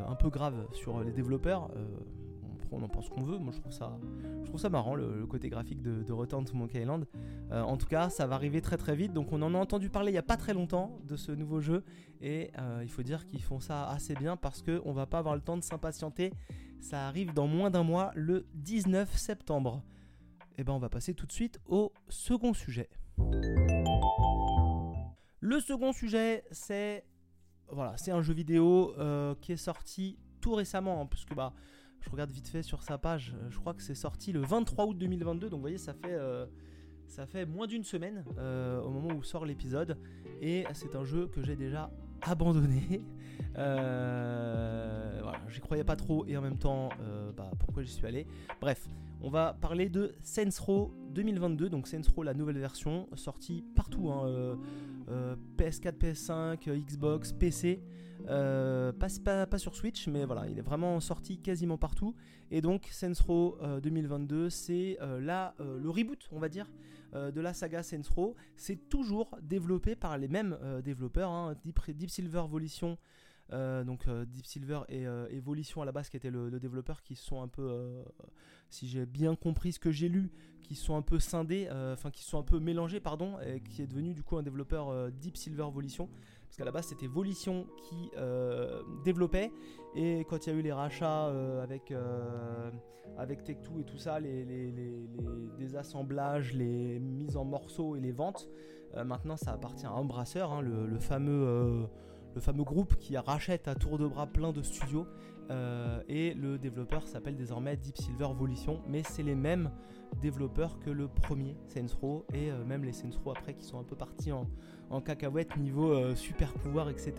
un 0.07 0.15
peu 0.15 0.31
graves 0.31 0.65
sur 0.73 1.03
les 1.03 1.11
développeurs, 1.11 1.69
on 2.71 2.81
en 2.81 2.87
pense 2.87 3.09
qu'on 3.09 3.21
veut. 3.21 3.37
Moi, 3.37 3.53
je 3.53 3.59
trouve 3.59 3.71
ça, 3.71 3.97
je 4.43 4.57
ça 4.57 4.69
marrant 4.69 4.95
le, 4.95 5.25
côté 5.25 5.49
graphique 5.49 5.81
de, 5.81 6.11
Return 6.11 6.45
to 6.45 6.55
Monkey 6.55 6.81
Island. 6.81 7.07
Euh, 7.51 7.61
en 7.61 7.77
tout 7.77 7.87
cas, 7.87 8.09
ça 8.09 8.27
va 8.27 8.35
arriver 8.35 8.61
très 8.61 8.77
très 8.77 8.95
vite. 8.95 9.13
Donc, 9.13 9.31
on 9.31 9.41
en 9.41 9.53
a 9.53 9.57
entendu 9.57 9.89
parler 9.89 10.11
il 10.11 10.15
y 10.15 10.19
a 10.19 10.23
pas 10.23 10.37
très 10.37 10.53
longtemps 10.53 10.99
de 11.05 11.15
ce 11.15 11.31
nouveau 11.31 11.61
jeu 11.61 11.83
et 12.21 12.51
euh, 12.59 12.81
il 12.83 12.89
faut 12.89 13.03
dire 13.03 13.25
qu'ils 13.27 13.43
font 13.43 13.59
ça 13.59 13.89
assez 13.89 14.13
bien 14.13 14.37
parce 14.37 14.61
que 14.61 14.81
on 14.85 14.91
va 14.91 15.05
pas 15.05 15.19
avoir 15.19 15.35
le 15.35 15.41
temps 15.41 15.57
de 15.57 15.63
s'impatienter. 15.63 16.33
Ça 16.79 17.07
arrive 17.07 17.33
dans 17.33 17.47
moins 17.47 17.69
d'un 17.69 17.83
mois, 17.83 18.11
le 18.15 18.47
19 18.55 19.15
septembre. 19.17 19.83
Et 20.51 20.61
eh 20.61 20.63
ben, 20.63 20.73
on 20.73 20.79
va 20.79 20.89
passer 20.89 21.13
tout 21.13 21.25
de 21.25 21.31
suite 21.31 21.59
au 21.65 21.93
second 22.09 22.53
sujet. 22.53 22.89
Le 25.39 25.59
second 25.59 25.91
sujet, 25.91 26.43
c'est 26.51 27.05
voilà, 27.71 27.95
c'est 27.97 28.11
un 28.11 28.21
jeu 28.21 28.33
vidéo 28.33 28.93
euh, 28.97 29.33
qui 29.41 29.53
est 29.53 29.57
sorti 29.57 30.19
tout 30.41 30.53
récemment, 30.53 31.01
hein, 31.01 31.05
puisque 31.05 31.33
bah 31.33 31.53
je 32.01 32.09
regarde 32.09 32.31
vite 32.31 32.47
fait 32.47 32.63
sur 32.63 32.83
sa 32.83 32.97
page, 32.97 33.33
euh, 33.35 33.49
je 33.49 33.59
crois 33.59 33.73
que 33.73 33.81
c'est 33.81 33.95
sorti 33.95 34.31
le 34.31 34.41
23 34.41 34.85
août 34.85 34.97
2022, 34.97 35.49
donc 35.49 35.57
vous 35.57 35.61
voyez, 35.61 35.77
ça 35.77 35.93
fait, 35.93 36.11
euh, 36.11 36.45
ça 37.07 37.25
fait 37.25 37.45
moins 37.45 37.67
d'une 37.67 37.83
semaine 37.83 38.23
euh, 38.37 38.81
au 38.81 38.89
moment 38.89 39.13
où 39.15 39.23
sort 39.23 39.45
l'épisode. 39.45 39.97
Et 40.41 40.65
c'est 40.73 40.95
un 40.95 41.03
jeu 41.03 41.27
que 41.27 41.43
j'ai 41.43 41.55
déjà 41.55 41.91
abandonné. 42.21 43.01
voilà, 43.53 45.39
j'y 45.47 45.59
croyais 45.59 45.83
pas 45.83 45.95
trop 45.95 46.25
et 46.25 46.35
en 46.35 46.41
même 46.41 46.57
temps, 46.57 46.89
bah, 47.37 47.51
pourquoi 47.59 47.83
j'y 47.83 47.91
suis 47.91 48.07
allé? 48.07 48.25
Bref, 48.59 48.89
on 49.21 49.29
va 49.29 49.53
parler 49.53 49.89
de 49.89 50.15
Saints 50.21 50.59
Row 50.59 50.91
2022, 51.11 51.69
donc 51.69 51.87
Saints 51.87 52.01
Row 52.15 52.23
la 52.23 52.33
nouvelle 52.33 52.57
version, 52.57 53.07
sortie 53.13 53.63
partout, 53.75 54.11
PS4, 55.57 55.97
PS5, 55.97 56.69
Xbox, 56.85 57.33
PC. 57.33 57.83
Euh, 58.27 58.91
pas, 58.91 59.57
sur 59.57 59.75
Switch, 59.75 60.07
mais 60.07 60.25
voilà, 60.25 60.47
il 60.47 60.57
est 60.57 60.63
vraiment 60.63 60.99
sorti 60.99 61.39
quasiment 61.39 61.77
partout. 61.77 62.15
Et 62.49 62.61
donc, 62.61 62.87
Saints 62.91 63.13
Row 63.25 63.57
2022, 63.81 64.35
euh, 64.35 64.49
c'est 64.49 64.97
euh, 65.01 65.19
là 65.19 65.55
le 65.59 65.89
reboot, 65.89 66.27
on 66.31 66.39
va 66.39 66.49
dire, 66.49 66.67
de 67.13 67.41
la 67.41 67.53
saga 67.53 67.83
Saints 67.83 68.09
Row. 68.15 68.35
C'est 68.55 68.89
toujours 68.89 69.37
développé 69.41 69.95
par 69.95 70.17
les 70.17 70.27
mêmes 70.27 70.57
développeurs, 70.83 71.29
hein, 71.29 71.55
Deep, 71.65 72.09
Silver 72.09 72.43
Volition. 72.49 72.97
donc 73.51 74.07
Deep 74.27 74.45
Silver 74.45 74.81
et 74.87 75.03
Evolution 75.31 75.81
à 75.81 75.85
la 75.85 75.91
base 75.91 76.09
qui 76.09 76.15
était 76.15 76.31
le, 76.31 76.59
développeur 76.59 77.03
qui 77.03 77.15
sont 77.15 77.41
un 77.41 77.49
peu, 77.49 78.01
si 78.69 78.87
j'ai 78.87 79.05
bien 79.05 79.35
compris 79.35 79.73
ce 79.73 79.79
que 79.79 79.91
j'ai 79.91 80.07
lu, 80.07 80.31
qui 80.63 80.75
sont 80.75 80.95
un 80.95 81.01
peu 81.01 81.19
scindés, 81.19 81.67
enfin 81.91 82.11
qui 82.11 82.23
sont 82.23 82.39
un 82.39 82.43
peu 82.43 82.59
mélangés 82.59 83.01
pardon, 83.01 83.37
et 83.41 83.59
qui 83.59 83.81
est 83.81 83.87
devenu 83.87 84.13
du 84.13 84.23
coup 84.23 84.37
un 84.37 84.43
développeur 84.43 85.11
Deep 85.11 85.35
Silver 85.35 85.67
Volition 85.69 86.09
parce 86.51 86.57
qu'à 86.57 86.65
la 86.65 86.71
base 86.71 86.87
c'était 86.87 87.07
Volition 87.07 87.65
qui 87.77 88.11
euh, 88.17 88.81
développait. 89.05 89.53
Et 89.95 90.25
quand 90.29 90.45
il 90.45 90.49
y 90.49 90.53
a 90.53 90.59
eu 90.59 90.61
les 90.61 90.73
rachats 90.73 91.27
euh, 91.27 91.63
avec, 91.63 91.91
euh, 91.91 92.69
avec 93.17 93.43
Tech2 93.43 93.79
et 93.79 93.83
tout 93.85 93.97
ça, 93.97 94.19
les, 94.19 94.45
désassemblages, 95.57 96.51
les 96.51 96.99
mises 96.99 97.37
en 97.37 97.45
morceaux 97.45 97.95
et 97.95 98.01
les 98.01 98.11
ventes, 98.11 98.49
maintenant 99.05 99.37
ça 99.37 99.53
appartient 99.53 99.85
à 99.85 99.93
Embrasseur, 99.93 100.51
hein, 100.51 100.61
le, 100.61 100.99
fameux, 100.99 101.87
le 102.35 102.41
fameux 102.41 102.63
groupe 102.63 102.95
qui 102.97 103.17
rachète 103.17 103.67
à 103.67 103.75
tour 103.75 103.97
de 103.97 104.07
bras 104.07 104.27
plein 104.27 104.51
de 104.51 104.61
studios 104.61 105.07
et 106.07 106.33
le 106.33 106.57
développeur 106.57 107.05
s'appelle 107.09 107.35
désormais 107.35 107.75
Deep 107.75 107.97
Silver 107.97 108.29
Volition, 108.33 108.81
mais 108.87 109.03
c'est 109.03 109.21
les 109.21 109.35
mêmes 109.35 109.69
développeurs 110.21 110.79
que 110.79 110.89
le 110.89 111.09
premier 111.09 111.57
Saints 111.67 111.93
Row 111.99 112.25
et 112.33 112.51
même 112.65 112.85
les 112.85 112.93
Saints 112.93 113.17
Row 113.21 113.31
après 113.31 113.53
qui 113.55 113.65
sont 113.65 113.77
un 113.77 113.83
peu 113.83 113.97
partis 113.97 114.31
en, 114.31 114.47
en 114.91 115.01
cacahuète 115.01 115.57
niveau 115.57 115.93
euh, 115.93 116.15
super 116.15 116.53
pouvoir, 116.53 116.89
etc. 116.89 117.13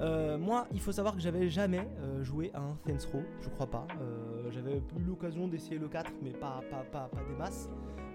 Euh, 0.00 0.38
moi, 0.38 0.66
il 0.72 0.80
faut 0.80 0.92
savoir 0.92 1.14
que 1.14 1.20
j'avais 1.20 1.48
jamais 1.48 1.86
euh, 1.98 2.24
joué 2.24 2.50
à 2.54 2.60
un 2.60 2.76
Saints 2.86 3.08
Row, 3.12 3.22
je 3.42 3.48
crois 3.50 3.66
pas. 3.66 3.86
j'avais 4.50 4.78
eu 4.78 4.82
l'occasion 5.06 5.48
d'essayer 5.48 5.78
le 5.78 5.88
4, 5.88 6.12
mais 6.22 6.32
pas, 6.32 6.62
pas, 6.70 6.84
pas, 6.90 7.08
pas 7.08 7.24
des 7.28 7.36
masses. 7.36 7.68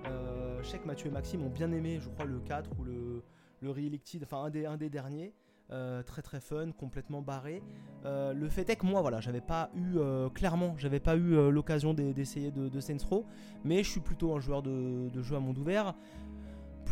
je 0.05 0.67
sais 0.67 0.79
que 0.79 0.87
Mathieu 0.87 1.07
et 1.07 1.11
Maxime 1.11 1.43
ont 1.43 1.49
bien 1.49 1.71
aimé, 1.71 1.99
je 2.01 2.09
crois, 2.09 2.25
le 2.25 2.39
4 2.39 2.71
ou 2.79 2.83
le, 2.83 3.23
le 3.61 3.69
Re-Elected, 3.69 4.23
enfin 4.23 4.45
un 4.45 4.49
des, 4.49 4.65
un 4.65 4.77
des 4.77 4.89
derniers. 4.89 5.33
Très 6.05 6.21
très 6.21 6.39
fun, 6.39 6.71
complètement 6.71 7.21
barré. 7.21 7.61
le 8.05 8.49
fait 8.49 8.69
est 8.69 8.75
que 8.75 8.85
moi, 8.85 9.01
voilà, 9.01 9.19
j'avais 9.21 9.41
pas 9.41 9.69
eu, 9.75 9.97
clairement, 10.33 10.75
j'avais 10.77 10.99
pas 10.99 11.15
eu 11.15 11.51
l'occasion 11.51 11.93
d'essayer 11.93 12.51
de, 12.51 12.69
de, 12.69 12.79
Saints 12.79 13.05
Row, 13.09 13.25
mais 13.63 13.83
je 13.83 13.89
suis 13.89 14.01
plutôt 14.01 14.35
un 14.35 14.39
joueur 14.39 14.61
de, 14.61 15.09
de 15.09 15.21
jeux 15.21 15.35
à 15.35 15.39
monde 15.39 15.57
ouvert 15.57 15.95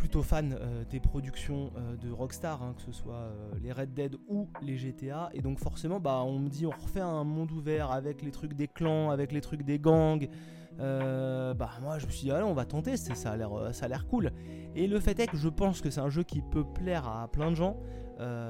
plutôt 0.02 0.22
fan 0.22 0.56
euh, 0.60 0.84
des 0.90 0.98
productions 0.98 1.70
euh, 1.76 1.96
de 1.96 2.10
Rockstar, 2.10 2.60
hein, 2.60 2.74
que 2.76 2.82
ce 2.82 2.90
soit 2.90 3.14
euh, 3.14 3.52
les 3.62 3.70
Red 3.70 3.94
Dead 3.94 4.16
ou 4.26 4.48
les 4.60 4.76
GTA. 4.76 5.30
Et 5.32 5.42
donc 5.42 5.60
forcément, 5.60 6.00
bah, 6.00 6.22
on 6.24 6.40
me 6.40 6.48
dit 6.48 6.66
on 6.66 6.70
refait 6.70 7.00
un 7.00 7.22
monde 7.22 7.52
ouvert 7.52 7.92
avec 7.92 8.20
les 8.22 8.32
trucs 8.32 8.54
des 8.54 8.66
clans, 8.66 9.12
avec 9.12 9.30
les 9.30 9.40
trucs 9.40 9.62
des 9.62 9.78
gangs. 9.78 10.28
bah 10.76 11.70
moi 11.82 12.00
je 12.00 12.06
me 12.06 12.10
suis 12.10 12.24
dit 12.24 12.30
allez 12.32 12.42
on 12.42 12.54
va 12.54 12.64
tenter, 12.64 12.96
ça 12.96 13.30
a 13.30 13.88
l'air 13.88 14.06
cool. 14.08 14.32
Et 14.74 14.88
le 14.88 14.98
fait 14.98 15.20
est 15.20 15.28
que 15.28 15.36
je 15.36 15.48
pense 15.48 15.80
que 15.80 15.88
c'est 15.88 16.00
un 16.00 16.10
jeu 16.10 16.24
qui 16.24 16.42
peut 16.42 16.64
plaire 16.64 17.06
à 17.06 17.28
plein 17.28 17.50
de 17.50 17.56
gens. 17.56 17.76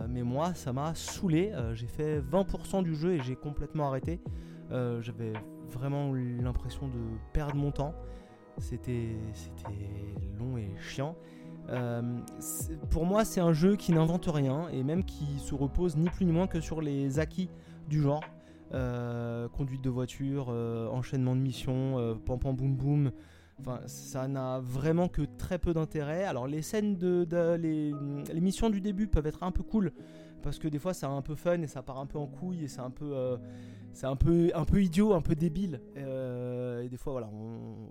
Mais 0.09 0.23
moi 0.23 0.55
ça 0.55 0.73
m'a 0.73 0.95
saoulé. 0.95 1.53
j'ai 1.75 1.87
fait 1.87 2.21
20% 2.21 2.83
du 2.83 2.95
jeu 2.95 3.13
et 3.15 3.21
j'ai 3.21 3.37
complètement 3.37 3.89
arrêté. 3.89 4.21
J'avais 4.71 5.33
vraiment 5.71 6.13
l'impression 6.13 6.89
de 6.89 7.01
perdre 7.33 7.57
mon 7.57 7.71
temps. 7.71 7.95
C'était 8.59 9.17
long 10.39 10.57
et 10.57 10.71
chiant. 10.79 11.17
Euh, 11.69 12.03
pour 12.91 13.07
moi, 13.07 13.25
c'est 13.25 13.41
un 13.41 13.53
jeu 13.53 13.77
qui 13.77 13.93
n'invente 13.93 14.27
rien 14.27 14.69
et 14.69 14.83
même 14.83 15.05
qui 15.05 15.39
se 15.39 15.55
repose 15.55 15.97
ni 15.97 16.09
plus 16.11 16.25
ni 16.27 16.33
moins 16.33 16.47
que 16.47 16.61
sur 16.61 16.81
les 16.81 17.19
acquis 17.19 17.49
du 17.89 18.01
genre. 18.01 18.23
Euh, 18.75 19.49
conduite 19.51 19.83
de 19.83 19.91
voiture, 19.91 20.47
euh, 20.49 20.89
enchaînement 20.89 21.37
de 21.37 21.41
missions, 21.41 22.19
pam 22.25 22.39
pam 22.39 22.57
boum 22.57 22.75
boum. 22.75 23.13
Enfin, 23.65 23.81
ça 23.87 24.29
n'a 24.29 24.61
vraiment 24.61 25.09
que 25.09 25.23
très 25.39 25.59
peu 25.59 25.73
d'intérêt. 25.73 26.25
Alors, 26.25 26.47
les 26.47 26.63
scènes 26.63 26.97
de, 26.97 27.27
missions 28.35 28.71
du 28.71 28.81
début 28.81 29.07
peuvent 29.07 29.27
être 29.27 29.43
un 29.43 29.53
peu 29.53 29.63
cool 29.63 29.93
parce 30.43 30.59
que 30.59 30.69
des 30.69 30.79
fois, 30.79 30.93
c'est 30.93 31.07
un 31.07 31.23
peu 31.23 31.37
fun 31.37 31.63
et 31.63 31.69
ça 31.69 31.83
part 31.83 31.99
un 31.99 32.07
peu 32.07 32.19
en 32.19 32.27
couille 32.27 32.65
et 32.65 32.69
c'est 32.69 32.81
un 32.81 32.91
peu 32.91 33.39
c'est 33.93 34.07
un 34.07 34.17
peu, 34.17 34.51
un 34.55 34.65
peu 34.65 34.83
idiot, 34.83 35.13
un 35.13 35.21
peu 35.21 35.35
débile. 35.35 35.81
Euh, 35.97 36.83
et 36.83 36.89
des 36.89 36.97
fois, 36.97 37.13
voilà, 37.13 37.31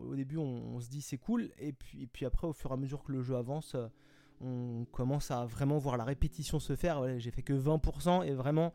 au 0.09 0.15
début, 0.15 0.37
on, 0.37 0.79
se 0.79 0.89
dit 0.89 1.01
c'est 1.01 1.17
cool. 1.17 1.49
Et 1.59 1.73
puis, 1.73 2.03
et 2.03 2.07
puis 2.07 2.25
après, 2.25 2.47
au 2.47 2.53
fur 2.53 2.71
et 2.71 2.73
à 2.73 2.77
mesure 2.77 3.03
que 3.03 3.11
le 3.11 3.21
jeu 3.21 3.35
avance, 3.35 3.75
euh, 3.75 3.87
on 4.41 4.85
commence 4.91 5.29
à 5.31 5.45
vraiment 5.45 5.77
voir 5.77 5.97
la 5.97 6.03
répétition 6.03 6.59
se 6.59 6.75
faire. 6.75 7.19
J'ai 7.19 7.31
fait 7.31 7.43
que 7.43 7.53
20% 7.53 8.25
et 8.25 8.33
vraiment, 8.33 8.73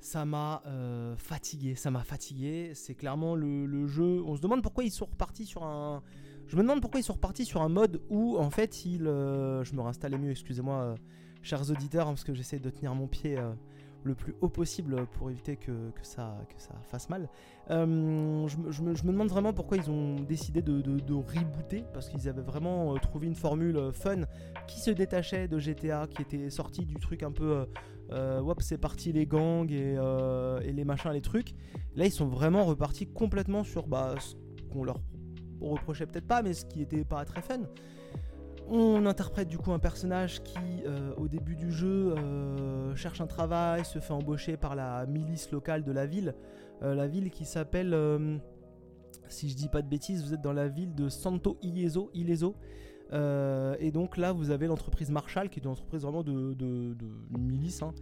ça 0.00 0.24
m'a 0.24 0.62
euh, 0.66 1.16
fatigué. 1.16 1.74
Ça 1.74 1.90
m'a 1.90 2.04
fatigué. 2.04 2.72
C'est 2.74 2.94
clairement 2.94 3.34
le, 3.34 3.86
jeu. 3.86 4.22
On 4.26 4.36
se 4.36 4.40
demande 4.40 4.62
pourquoi 4.62 4.84
ils 4.84 4.90
sont 4.90 5.06
repartis 5.06 5.46
sur 5.46 5.64
un. 5.64 6.02
Je 6.46 6.56
me 6.56 6.62
demande 6.62 6.80
pourquoi 6.80 7.00
ils 7.00 7.04
sont 7.04 7.14
repartis 7.14 7.44
sur 7.44 7.62
un 7.62 7.68
mode 7.68 8.02
où, 8.10 8.36
en 8.36 8.50
fait, 8.50 8.84
ils. 8.84 9.04
je 9.04 9.74
me 9.74 9.80
réinstallais 9.80 10.18
mieux, 10.18 10.30
excusez-moi, 10.30 10.94
chers 11.42 11.70
auditeurs, 11.70 12.08
hein, 12.08 12.12
parce 12.12 12.24
que 12.24 12.34
j'essaie 12.34 12.58
de 12.58 12.70
tenir 12.70 12.94
mon 12.94 13.06
pied 13.06 13.38
le 14.04 14.14
plus 14.14 14.34
haut 14.40 14.48
possible 14.48 15.06
pour 15.12 15.30
éviter 15.30 15.56
que, 15.56 15.72
ça, 16.02 16.38
que 16.54 16.62
ça 16.62 16.74
fasse 16.88 17.08
mal. 17.08 17.28
Euh, 17.70 18.46
je, 18.46 18.82
me, 18.82 19.12
demande 19.12 19.28
vraiment 19.28 19.52
pourquoi 19.52 19.78
ils 19.78 19.90
ont 19.90 20.16
décidé 20.16 20.62
de, 20.62 21.14
rebooter, 21.14 21.84
parce 21.92 22.08
qu'ils 22.08 22.28
avaient 22.28 22.42
vraiment 22.42 22.94
euh, 22.94 22.98
trouvé 22.98 23.26
une 23.26 23.34
formule 23.34 23.76
euh, 23.76 23.92
fun 23.92 24.22
qui 24.68 24.80
se 24.80 24.90
détachait 24.90 25.48
de 25.48 25.58
GTA, 25.58 26.06
qui 26.06 26.22
était 26.22 26.50
sorti 26.50 26.84
du 26.84 26.94
truc 26.94 27.22
un 27.22 27.32
peu... 27.32 27.66
Euh, 28.12 28.54
c'est 28.58 28.78
parti 28.78 29.12
les 29.12 29.26
gangs 29.26 29.70
et, 29.72 30.72
les 30.72 30.84
machins, 30.84 31.10
les 31.10 31.22
trucs. 31.22 31.54
Là, 31.96 32.04
ils 32.04 32.12
sont 32.12 32.26
vraiment 32.26 32.64
repartis 32.64 33.06
complètement 33.06 33.64
sur 33.64 33.86
bah, 33.86 34.14
ce 34.18 34.34
qu'on 34.70 34.84
leur 34.84 35.00
reprochait 35.60 36.06
peut-être 36.06 36.26
pas, 36.26 36.42
mais 36.42 36.52
ce 36.52 36.66
qui 36.66 36.82
était 36.82 37.04
pas 37.04 37.24
très 37.24 37.40
fun. 37.40 37.60
On 38.70 39.04
interprète 39.04 39.48
du 39.48 39.58
coup 39.58 39.72
un 39.72 39.78
personnage 39.78 40.42
qui, 40.42 40.58
euh, 40.86 41.12
au 41.16 41.28
début 41.28 41.54
du 41.54 41.70
jeu, 41.70 42.14
euh, 42.16 42.96
cherche 42.96 43.20
un 43.20 43.26
travail, 43.26 43.84
se 43.84 43.98
fait 43.98 44.12
embaucher 44.12 44.56
par 44.56 44.74
la 44.74 45.04
milice 45.06 45.50
locale 45.50 45.84
de 45.84 45.92
la 45.92 46.06
ville. 46.06 46.34
Euh, 46.82 46.94
la 46.94 47.06
ville 47.06 47.30
qui 47.30 47.44
s'appelle, 47.44 47.94
si 49.28 49.50
je 49.50 49.56
dis 49.56 49.68
pas 49.68 49.82
de 49.82 49.88
bêtises, 49.88 50.24
vous 50.24 50.32
êtes 50.32 50.40
dans 50.40 50.52
la 50.52 50.68
ville 50.68 50.94
de 50.94 51.08
Santo 51.08 51.58
Ileso. 51.62 52.10
Ileso. 52.14 52.56
et 53.12 53.90
donc 53.92 54.16
là, 54.16 54.32
vous 54.32 54.50
avez 54.50 54.66
l'entreprise 54.66 55.10
Marshall, 55.10 55.50
qui 55.50 55.60
est 55.60 55.64
une 55.64 55.70
entreprise 55.70 56.02
vraiment 56.02 56.22
de, 56.22 56.96
milice, 57.38 57.82
hein, 57.82 57.92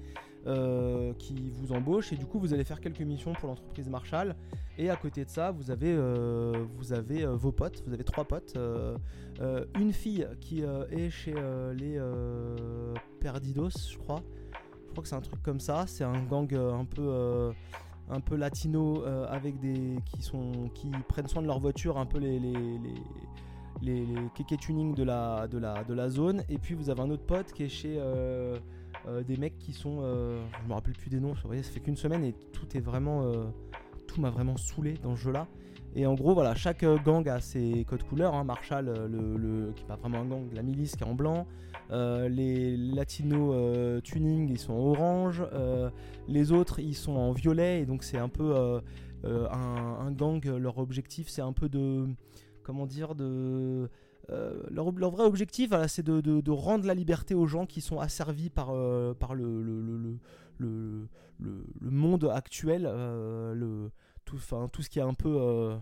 qui 1.19 1.51
vous 1.51 1.73
embauche. 1.73 2.13
Et 2.13 2.17
du 2.17 2.25
coup, 2.25 2.39
vous 2.39 2.55
allez 2.55 2.65
faire 2.65 2.81
quelques 2.81 3.03
missions 3.03 3.33
pour 3.33 3.49
l'entreprise 3.49 3.89
Marshall. 3.89 4.37
Et 4.79 4.91
à 4.91 4.97
côté 4.97 5.25
de 5.25 5.31
ça, 5.31 5.51
vous 5.51 5.73
avez, 5.73 5.97
vos 7.35 7.53
potes, 7.53 7.83
vous 7.85 7.93
avez 7.93 8.05
trois 8.05 8.25
potes. 8.25 8.57
Euh, 9.43 9.65
une 9.79 9.93
fille 9.93 10.27
qui 10.41 10.63
est 10.63 11.11
chez 11.11 11.35
les 11.75 12.01
Perdidos, 13.21 13.71
je 13.91 13.99
crois. 13.99 14.23
Je 14.87 14.91
crois 14.93 15.03
que 15.03 15.09
c'est 15.09 15.17
un 15.17 15.21
truc 15.21 15.43
comme 15.43 15.61
ça. 15.61 15.85
C'est 15.87 16.05
un 16.05 16.23
gang 16.25 16.53
un 16.55 16.85
peu 16.85 17.53
un 18.11 18.21
peu 18.21 18.37
latino 18.37 19.05
avec 19.05 19.59
des 19.59 19.97
qui 20.07 20.23
sont 20.23 20.71
qui 20.75 20.91
prennent 21.09 21.29
soin 21.29 21.43
de 21.43 21.47
leur 21.47 21.61
voiture 21.61 21.99
un 21.99 22.07
peu 22.07 22.19
les 22.19 22.39
les, 22.39 22.53
les, 23.81 24.07
les, 24.07 24.57
tuning 24.59 24.95
de 24.95 25.03
la, 25.03 25.49
de, 25.49 25.59
la, 25.59 25.83
de 25.83 25.95
la 25.95 26.09
zone 26.09 26.43
et 26.49 26.59
puis 26.59 26.75
vous 26.75 26.91
avez 26.91 27.01
un 27.01 27.11
autre 27.11 27.25
pote 27.25 27.53
qui 27.53 27.65
est 27.65 27.69
chez 27.69 27.99
des 29.27 29.37
mecs 29.37 29.59
qui 29.59 29.73
sont 29.73 30.03
je 30.03 30.69
me 30.69 30.75
rappelle 30.75 30.95
plus 30.95 31.11
des 31.11 31.21
noms 31.21 31.33
vous 31.33 31.47
voyez 31.47 31.63
ça 31.63 31.71
fait 31.71 31.81
qu'une 31.81 31.97
semaine 31.97 32.25
et 32.25 32.35
tout 32.53 32.77
est 32.77 32.81
vraiment 32.81 33.33
m'a 34.21 34.31
vraiment 34.31 34.57
saoulé 34.57 34.95
dans 35.03 35.17
ce 35.17 35.23
jeu-là. 35.23 35.47
Et 35.95 36.07
en 36.07 36.15
gros, 36.15 36.33
voilà, 36.33 36.55
chaque 36.55 36.85
euh, 36.85 36.99
gang 36.99 37.29
a 37.29 37.41
ses 37.41 37.85
codes 37.85 38.03
couleurs. 38.03 38.35
Hein. 38.35 38.45
Marshall, 38.45 38.89
euh, 38.89 39.09
le, 39.09 39.73
qui 39.73 39.83
n'est 39.83 39.89
pas 39.89 39.97
vraiment 39.97 40.21
un 40.21 40.27
gang, 40.27 40.49
la 40.55 40.63
milice 40.63 40.97
qui 40.97 41.05
est 41.05 41.07
en 41.07 41.15
blanc. 41.15 41.47
Euh, 41.91 42.29
les 42.29 42.77
Latino 42.77 43.55
tuning, 44.01 44.49
ils 44.49 44.59
sont 44.59 44.73
en 44.73 44.79
orange. 44.79 45.45
les 46.29 46.53
autres, 46.53 46.79
ils 46.79 46.95
sont 46.95 47.13
en 47.13 47.33
violet. 47.33 47.83
Et 47.83 47.87
donc, 47.87 48.05
c'est 48.05 48.19
un 48.19 48.31
peu 48.31 48.81
un, 49.25 50.11
gang. 50.13 50.45
Leur 50.45 50.79
objectif, 50.79 51.29
c'est 51.29 51.43
un 51.43 51.53
peu 51.53 51.69
de. 51.69 52.07
Comment 52.63 52.87
dire 52.87 53.15
De. 53.15 53.91
leur, 54.71 54.91
vrai 55.11 55.25
objectif, 55.25 55.73
c'est 55.89 56.05
de, 56.05 56.21
de, 56.23 56.51
rendre 56.51 56.87
la 56.87 56.95
liberté 56.95 57.35
aux 57.35 57.47
gens 57.47 57.67
qui 57.67 57.83
sont 57.83 57.99
asservis 57.99 58.49
par, 58.49 58.69
par 59.17 59.35
le, 59.35 59.63
le, 59.63 60.19
le, 60.59 61.09
le, 61.39 61.91
monde 61.91 62.31
actuel, 62.33 62.85
le, 62.85 63.91
tout, 64.25 64.39
ce 64.39 64.89
qui 64.89 64.99
est 64.99 65.03
un 65.03 65.15
peu 65.15 65.37
euh, 65.41 65.77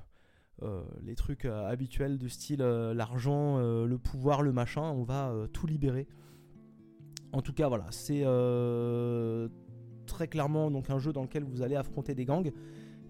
euh, 0.63 0.83
les 1.03 1.15
trucs 1.15 1.45
euh, 1.45 1.69
habituels 1.69 2.19
du 2.19 2.29
style 2.29 2.61
l'argent, 2.61 3.59
le 3.59 3.99
pouvoir, 3.99 4.43
le 4.43 4.53
machin, 4.53 4.83
on 4.83 5.03
va 5.03 5.33
tout 5.53 5.67
libérer. 5.67 6.07
En 7.33 7.43
tout 7.43 7.53
cas, 7.53 7.69
voilà, 7.69 7.87
c'est 7.91 8.25
très 10.07 10.29
clairement 10.29 10.71
donc 10.71 10.91
un 10.91 10.99
jeu 10.99 11.13
dans 11.13 11.23
lequel 11.23 11.45
vous 11.45 11.63
allez 11.63 11.77
affronter 11.77 12.15
des 12.15 12.25
gangs. 12.25 12.53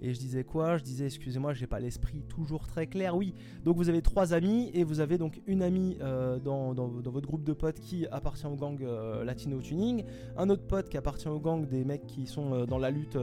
Et 0.02 0.14
je 0.14 0.18
disais 0.18 0.44
quoi? 0.44 0.78
Je 0.78 0.82
disais, 0.82 1.06
excusez-moi, 1.06 1.52
j'ai 1.52 1.66
pas 1.66 1.78
l'esprit 1.78 2.22
toujours 2.22 2.66
très 2.66 2.86
clair. 2.86 3.16
Oui, 3.16 3.34
donc 3.64 3.76
vous 3.76 3.88
avez 3.88 4.00
trois 4.00 4.32
amis 4.32 4.70
et 4.72 4.82
vous 4.82 5.00
avez 5.00 5.18
donc 5.18 5.42
une 5.46 5.62
amie 5.62 5.98
euh, 6.00 6.38
dans, 6.38 6.72
votre 6.72 7.26
groupe 7.26 7.44
de 7.44 7.52
potes 7.52 7.80
qui 7.80 8.06
appartient 8.10 8.46
au 8.46 8.56
gang 8.56 8.82
euh, 8.82 9.24
Latino 9.24 9.60
Tuning, 9.60 10.04
un 10.36 10.48
autre 10.48 10.66
pote 10.66 10.88
qui 10.88 10.96
appartient 10.96 11.28
au 11.28 11.38
gang 11.38 11.66
des 11.66 11.84
mecs 11.84 12.06
qui 12.06 12.26
sont 12.26 12.54
euh, 12.54 12.66
dans 12.66 12.78
la 12.78 12.90
lutte 12.90 13.18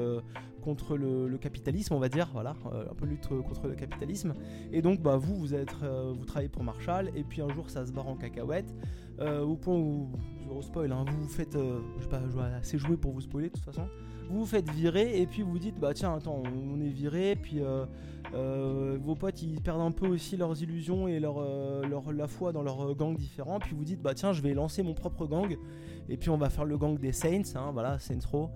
contre 0.62 0.98
le, 0.98 1.38
capitalisme, 1.38 1.94
on 1.94 2.00
va 2.00 2.10
dire, 2.10 2.30
voilà, 2.34 2.56
un 2.90 2.94
peu 2.94 3.06
lutte 3.06 3.28
contre 3.28 3.68
le 3.68 3.76
capitalisme. 3.76 4.34
Et 4.72 4.82
donc, 4.82 5.02
bah, 5.02 5.16
vous, 5.16 5.36
vous, 5.36 5.54
êtes, 5.54 5.74
vous 5.74 6.26
travaillez 6.26 6.50
pour 6.50 6.64
Marshall 6.64 7.10
et 7.16 7.24
puis 7.24 7.42
un 7.42 7.48
jour 7.54 7.70
ça 7.70 7.86
se 7.86 7.92
barre 7.94 8.08
en 8.08 8.16
cacahuète 8.16 8.76
au 9.20 9.56
point 9.56 9.76
où 9.76 10.10
gros 10.48 10.62
spoil, 10.62 10.92
hein. 10.92 11.06
vous 11.08 11.24
vous 11.24 11.30
faites, 11.30 11.54
je 11.54 12.40
assez 12.58 12.78
jouer 12.78 12.98
pour 12.98 13.14
vous 13.14 13.22
spoiler 13.22 13.48
de 13.48 13.54
toute 13.54 13.64
façon. 13.64 13.88
Vous 14.30 14.40
vous 14.40 14.46
faites 14.46 14.70
virer 14.70 15.22
et 15.22 15.26
puis 15.26 15.42
vous 15.42 15.58
dites 15.58 15.80
bah 15.80 15.94
tiens 15.94 16.16
attends 16.16 16.44
on 16.46 16.82
est 16.82 16.90
viré 16.90 17.36
puis 17.36 17.62
vos 18.34 19.16
potes 19.16 19.42
ils 19.42 19.62
perdent 19.62 19.82
un 19.82 19.92
peu 19.92 20.08
aussi 20.08 20.38
leurs 20.38 20.62
illusions 20.62 21.08
et 21.08 21.20
leur, 21.20 21.40
leur 21.88 22.12
la 22.12 22.28
foi 22.28 22.52
dans 22.52 22.64
leur 22.64 22.94
gang 22.96 23.16
différent 23.16 23.60
puis 23.60 23.74
vous 23.76 23.86
dites 23.86 24.02
bah 24.02 24.14
tiens 24.14 24.34
je 24.34 24.42
vais 24.42 24.54
lancer 24.54 24.84
mon 24.84 24.94
propre 24.94 25.28
gang 25.28 25.58
et 26.10 26.18
puis 26.18 26.30
on 26.30 26.38
va 26.38 26.50
faire 26.50 26.66
le 26.66 26.78
gang 26.78 26.98
des 26.98 27.12
Saints, 27.12 27.56
hein, 27.56 27.72
voilà 27.74 28.00
Saints 28.00 28.28
Row 28.32 28.50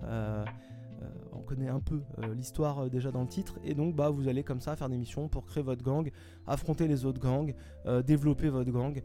on 1.42 1.44
connaît 1.44 1.68
un 1.68 1.80
peu 1.80 2.00
euh, 2.18 2.34
l'histoire 2.34 2.84
euh, 2.84 2.88
déjà 2.88 3.10
dans 3.10 3.22
le 3.22 3.28
titre, 3.28 3.58
et 3.64 3.74
donc 3.74 3.94
bah, 3.94 4.10
vous 4.10 4.28
allez 4.28 4.42
comme 4.42 4.60
ça 4.60 4.76
faire 4.76 4.88
des 4.88 4.96
missions 4.96 5.28
pour 5.28 5.44
créer 5.44 5.62
votre 5.62 5.82
gang, 5.82 6.10
affronter 6.46 6.86
les 6.86 7.04
autres 7.04 7.20
gangs, 7.20 7.54
euh, 7.86 8.02
développer 8.02 8.48
votre 8.48 8.70
gang. 8.70 9.02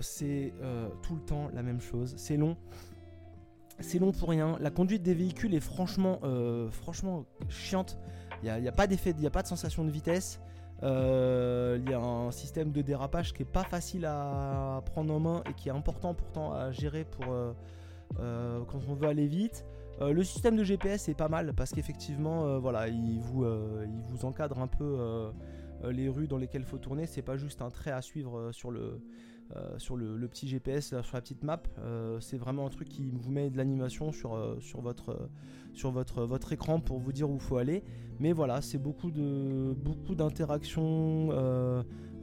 c'est 0.00 0.52
tout 1.02 1.14
le 1.14 1.20
temps 1.20 1.48
la 1.54 1.62
même 1.62 1.80
chose, 1.80 2.14
c'est 2.16 2.36
long. 2.36 2.56
C'est 3.80 3.98
long 3.98 4.12
pour 4.12 4.30
rien. 4.30 4.56
La 4.60 4.70
conduite 4.70 5.02
des 5.02 5.14
véhicules 5.14 5.54
est 5.54 5.60
franchement, 5.60 6.20
franchement 6.70 7.26
chiante. 7.48 7.98
Il 8.42 8.52
n'y 8.52 8.68
a, 8.68 8.72
pas 8.72 8.86
d'effet, 8.86 9.14
il 9.18 9.26
a 9.26 9.30
pas 9.30 9.42
de 9.42 9.48
sensation 9.48 9.84
de 9.84 9.90
vitesse. 9.90 10.40
Il 10.82 10.88
y 11.90 11.94
a 11.94 12.00
un 12.00 12.30
système 12.30 12.72
de 12.72 12.82
dérapage 12.82 13.34
qui 13.34 13.42
est 13.42 13.52
pas 13.52 13.64
facile 13.64 14.06
à 14.06 14.82
prendre 14.86 15.12
en 15.12 15.20
main 15.20 15.42
et 15.48 15.52
qui 15.52 15.68
est 15.68 15.72
important 15.72 16.14
pourtant 16.14 16.52
à 16.52 16.72
gérer 16.72 17.04
pour 17.04 17.26
quand 18.16 18.80
on 18.88 18.94
veut 18.94 19.08
aller 19.08 19.26
vite. 19.26 19.64
Euh, 20.02 20.12
le 20.12 20.24
système 20.24 20.56
de 20.56 20.64
GPS 20.64 21.08
est 21.08 21.14
pas 21.14 21.28
mal 21.28 21.54
parce 21.54 21.72
qu'effectivement, 21.72 22.46
euh, 22.46 22.58
voilà, 22.58 22.88
il 22.88 23.18
vous, 23.18 23.44
euh, 23.44 23.86
il 23.86 24.02
vous 24.02 24.26
encadre 24.26 24.58
un 24.60 24.66
peu 24.66 25.32
les 25.88 26.08
rues 26.08 26.26
dans 26.26 26.38
lesquelles 26.38 26.64
faut 26.64 26.78
tourner. 26.78 27.06
C'est 27.06 27.22
pas 27.22 27.36
juste 27.36 27.62
un 27.62 27.70
trait 27.70 27.90
à 27.90 28.02
suivre 28.02 28.50
sur 28.52 28.70
le, 28.70 29.00
sur 29.78 29.96
le, 29.96 30.28
petit 30.28 30.48
GPS, 30.48 30.88
sur 30.88 31.14
la 31.14 31.20
petite 31.20 31.42
map. 31.42 31.62
c'est 32.20 32.36
vraiment 32.36 32.66
un 32.66 32.70
truc 32.70 32.88
qui 32.88 33.10
vous 33.14 33.30
met 33.30 33.50
de 33.50 33.56
l'animation 33.56 34.12
sur, 34.12 34.56
sur, 34.60 34.80
votre, 34.80 35.28
sur 35.72 35.90
votre, 35.90 36.24
votre 36.24 36.52
écran 36.52 36.80
pour 36.80 36.98
vous 36.98 37.12
dire 37.12 37.30
où 37.30 37.38
faut 37.38 37.56
aller. 37.56 37.82
Mais 38.18 38.32
voilà, 38.32 38.62
c'est 38.62 38.78
beaucoup 38.78 39.10
de 39.10 39.74
beaucoup 39.74 40.14
d'interactions 40.14 41.28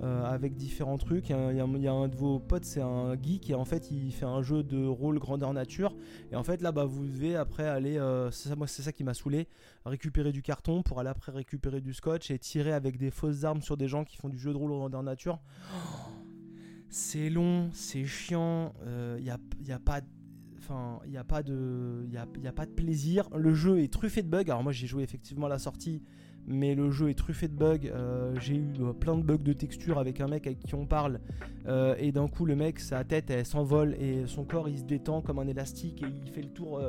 euh, 0.03 0.25
avec 0.25 0.55
différents 0.55 0.97
trucs. 0.97 1.29
Il 1.29 1.55
y, 1.55 1.87
a, 1.87 1.93
un 1.93 2.07
de 2.09 2.15
vos 2.15 2.37
potes, 2.37 2.65
c'est 2.65 2.81
un 2.81 3.15
geek 3.15 3.49
et 3.49 3.53
en 3.53 3.63
fait 3.63 3.89
il 3.89 4.11
fait 4.11 4.25
un 4.25 4.41
jeu 4.41 4.61
de 4.61 4.85
rôle 4.85 5.17
grandeur 5.17 5.53
nature. 5.53 5.95
Et 6.31 6.35
en 6.35 6.43
fait 6.43 6.61
là, 6.61 6.73
bah, 6.73 6.83
vous 6.83 7.05
devez 7.05 7.37
après 7.37 7.67
aller, 7.67 7.97
euh, 7.97 8.29
c'est 8.29 8.49
ça, 8.49 8.55
moi 8.57 8.67
c'est 8.67 8.81
ça 8.81 8.91
qui 8.91 9.05
m'a 9.05 9.13
saoulé, 9.13 9.47
récupérer 9.85 10.33
du 10.33 10.41
carton 10.41 10.83
pour 10.83 10.99
aller 10.99 11.09
après 11.09 11.31
récupérer 11.31 11.79
du 11.79 11.93
scotch 11.93 12.31
et 12.31 12.39
tirer 12.39 12.73
avec 12.73 12.97
des 12.97 13.11
fausses 13.11 13.45
armes 13.45 13.61
sur 13.61 13.77
des 13.77 13.87
gens 13.87 14.03
qui 14.03 14.17
font 14.17 14.29
du 14.29 14.37
jeu 14.37 14.51
de 14.51 14.57
rôle 14.57 14.71
grandeur 14.71 15.03
nature. 15.03 15.39
C'est 16.93 17.31
long, 17.31 17.71
c'est 17.73 18.05
chiant, 18.05 18.71
il 18.81 18.87
euh, 18.87 19.19
n'y 19.19 19.25
y 19.25 19.31
a 19.71 19.79
pas 19.79 20.01
de, 21.41 22.05
a 22.15 22.53
pas 22.53 22.65
de 22.67 22.71
plaisir. 22.71 23.27
Le 23.35 23.55
jeu 23.55 23.79
est 23.79 23.91
truffé 23.91 24.21
de 24.21 24.27
bugs. 24.27 24.43
Alors 24.43 24.61
moi 24.61 24.71
j'ai 24.71 24.85
joué 24.85 25.01
effectivement 25.01 25.47
à 25.47 25.49
la 25.49 25.57
sortie 25.57 26.03
mais 26.47 26.75
le 26.75 26.91
jeu 26.91 27.09
est 27.09 27.13
truffé 27.13 27.47
de 27.47 27.53
bugs. 27.53 27.87
Euh, 27.87 28.33
j'ai 28.39 28.55
eu 28.55 28.73
euh, 28.79 28.93
plein 28.93 29.17
de 29.17 29.23
bugs 29.23 29.37
de 29.37 29.53
texture 29.53 29.97
avec 29.97 30.19
un 30.21 30.27
mec 30.27 30.45
avec 30.47 30.59
qui 30.59 30.75
on 30.75 30.85
parle, 30.85 31.19
euh, 31.67 31.95
et 31.97 32.11
d'un 32.11 32.27
coup, 32.27 32.45
le 32.45 32.55
mec, 32.55 32.79
sa 32.79 33.03
tête, 33.03 33.29
elle 33.29 33.45
s'envole 33.45 33.95
et 33.99 34.23
son 34.27 34.43
corps, 34.43 34.69
il 34.69 34.77
se 34.77 34.83
détend 34.83 35.21
comme 35.21 35.39
un 35.39 35.47
élastique 35.47 36.03
et 36.03 36.07
il 36.25 36.29
fait 36.31 36.41
le 36.41 36.49
tour 36.49 36.81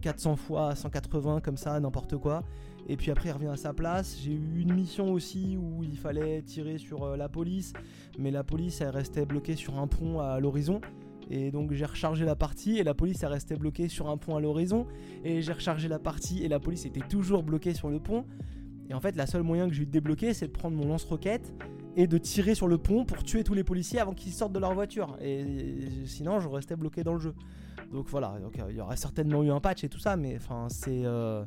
400 0.00 0.36
fois, 0.36 0.74
180 0.74 1.40
comme 1.40 1.56
ça, 1.56 1.78
n'importe 1.80 2.16
quoi. 2.16 2.44
Et 2.88 2.96
puis 2.96 3.10
après, 3.10 3.28
il 3.28 3.32
revient 3.32 3.46
à 3.46 3.56
sa 3.56 3.72
place. 3.72 4.18
J'ai 4.22 4.32
eu 4.32 4.60
une 4.60 4.74
mission 4.74 5.12
aussi 5.12 5.56
où 5.56 5.84
il 5.84 5.96
fallait 5.96 6.42
tirer 6.42 6.78
sur 6.78 7.16
la 7.16 7.28
police, 7.28 7.72
mais 8.18 8.30
la 8.30 8.44
police, 8.44 8.80
elle 8.80 8.90
restait 8.90 9.24
bloquée 9.24 9.56
sur 9.56 9.78
un 9.78 9.86
pont 9.86 10.20
à 10.20 10.40
l'horizon. 10.40 10.80
Et 11.30 11.50
donc 11.50 11.72
j'ai 11.72 11.86
rechargé 11.86 12.24
la 12.24 12.36
partie 12.36 12.78
et 12.78 12.84
la 12.84 12.94
police 12.94 13.22
elle 13.22 13.30
restait 13.30 13.56
bloquée 13.56 13.88
sur 13.88 14.10
un 14.10 14.16
pont 14.16 14.36
à 14.36 14.40
l'horizon. 14.40 14.86
Et 15.24 15.40
j'ai 15.40 15.52
rechargé 15.52 15.88
la 15.88 15.98
partie 15.98 16.44
et 16.44 16.48
la 16.48 16.60
police 16.60 16.84
était 16.84 17.06
toujours 17.08 17.42
bloquée 17.42 17.74
sur 17.74 17.88
le 17.88 17.98
pont. 18.00 18.26
Et 18.92 18.94
en 18.94 19.00
fait, 19.00 19.16
la 19.16 19.26
seule 19.26 19.42
moyen 19.42 19.68
que 19.68 19.74
j'ai 19.74 19.84
eu 19.84 19.86
de 19.86 19.90
débloquer, 19.90 20.34
c'est 20.34 20.48
de 20.48 20.52
prendre 20.52 20.76
mon 20.76 20.86
lance-roquette 20.86 21.54
et 21.96 22.06
de 22.06 22.18
tirer 22.18 22.54
sur 22.54 22.68
le 22.68 22.76
pont 22.76 23.06
pour 23.06 23.24
tuer 23.24 23.42
tous 23.42 23.54
les 23.54 23.64
policiers 23.64 23.98
avant 23.98 24.12
qu'ils 24.12 24.32
sortent 24.32 24.52
de 24.52 24.58
leur 24.58 24.74
voiture. 24.74 25.16
Et, 25.22 25.88
sinon, 26.04 26.40
je 26.40 26.48
restais 26.48 26.76
bloqué 26.76 27.02
dans 27.02 27.14
le 27.14 27.20
jeu. 27.20 27.34
Donc 27.90 28.08
voilà, 28.10 28.34
euh, 28.34 28.66
il 28.68 28.76
y 28.76 28.80
aurait 28.82 28.98
certainement 28.98 29.42
eu 29.42 29.50
un 29.50 29.60
patch 29.60 29.82
et 29.84 29.88
tout 29.88 29.98
ça, 29.98 30.16
mais 30.16 30.36
enfin, 30.36 30.66
c'est. 30.68 31.06
Euh, 31.06 31.42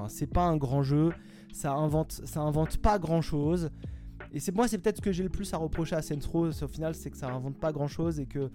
c'est 0.00 0.26
pas 0.26 0.42
un 0.42 0.56
grand 0.56 0.82
jeu. 0.82 1.12
Ça 1.52 1.72
invente, 1.74 2.20
ça 2.24 2.40
invente 2.40 2.78
pas 2.78 2.98
grand 2.98 3.22
chose. 3.22 3.70
Et 4.32 4.40
moi, 4.52 4.66
c'est 4.66 4.78
peut-être 4.78 4.96
ce 4.96 5.02
que 5.02 5.12
j'ai 5.12 5.22
le 5.22 5.28
plus 5.28 5.54
à 5.54 5.56
reprocher 5.56 5.94
à 5.94 6.02
Saints. 6.02 6.18
Au 6.34 6.50
final, 6.50 6.96
c'est 6.96 7.10
que 7.10 7.16
ça 7.16 7.30
invente 7.30 7.56
pas 7.56 7.70
grand 7.70 7.88
chose 7.88 8.18
et 8.18 8.26
que 8.26 8.50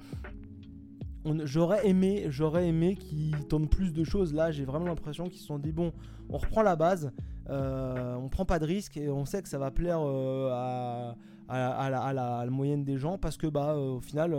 j'aurais 1.44 1.88
aimé, 1.88 2.26
j'aurais 2.30 2.68
aimé 2.68 2.96
qu'ils 2.96 3.48
tentent 3.48 3.70
plus 3.70 3.94
de 3.94 4.04
choses. 4.04 4.34
Là, 4.34 4.52
j'ai 4.52 4.66
vraiment 4.66 4.86
l'impression 4.86 5.30
qu'ils 5.30 5.40
se 5.40 5.48
sont 5.48 5.60
dit 5.60 5.72
bon, 5.72 5.94
on 6.30 6.38
reprend 6.38 6.62
la 6.62 6.76
base, 6.76 7.12
euh, 7.50 8.16
on 8.16 8.30
prend 8.30 8.46
pas 8.46 8.60
de 8.60 8.66
risque 8.66 8.98
et 8.98 9.10
on 9.10 9.26
sait 9.26 9.42
que 9.42 9.50
ça 9.50 9.58
va 9.58 9.72
plaire 9.72 10.00
euh, 10.02 11.14
à, 11.48 12.14
la, 12.14 12.46
moyenne 12.50 12.84
des 12.84 12.98
gens 12.98 13.18
parce 13.18 13.38
que 13.38 13.48
bah 13.48 13.74
euh, 13.74 13.98
au 13.98 14.02
final 14.02 14.36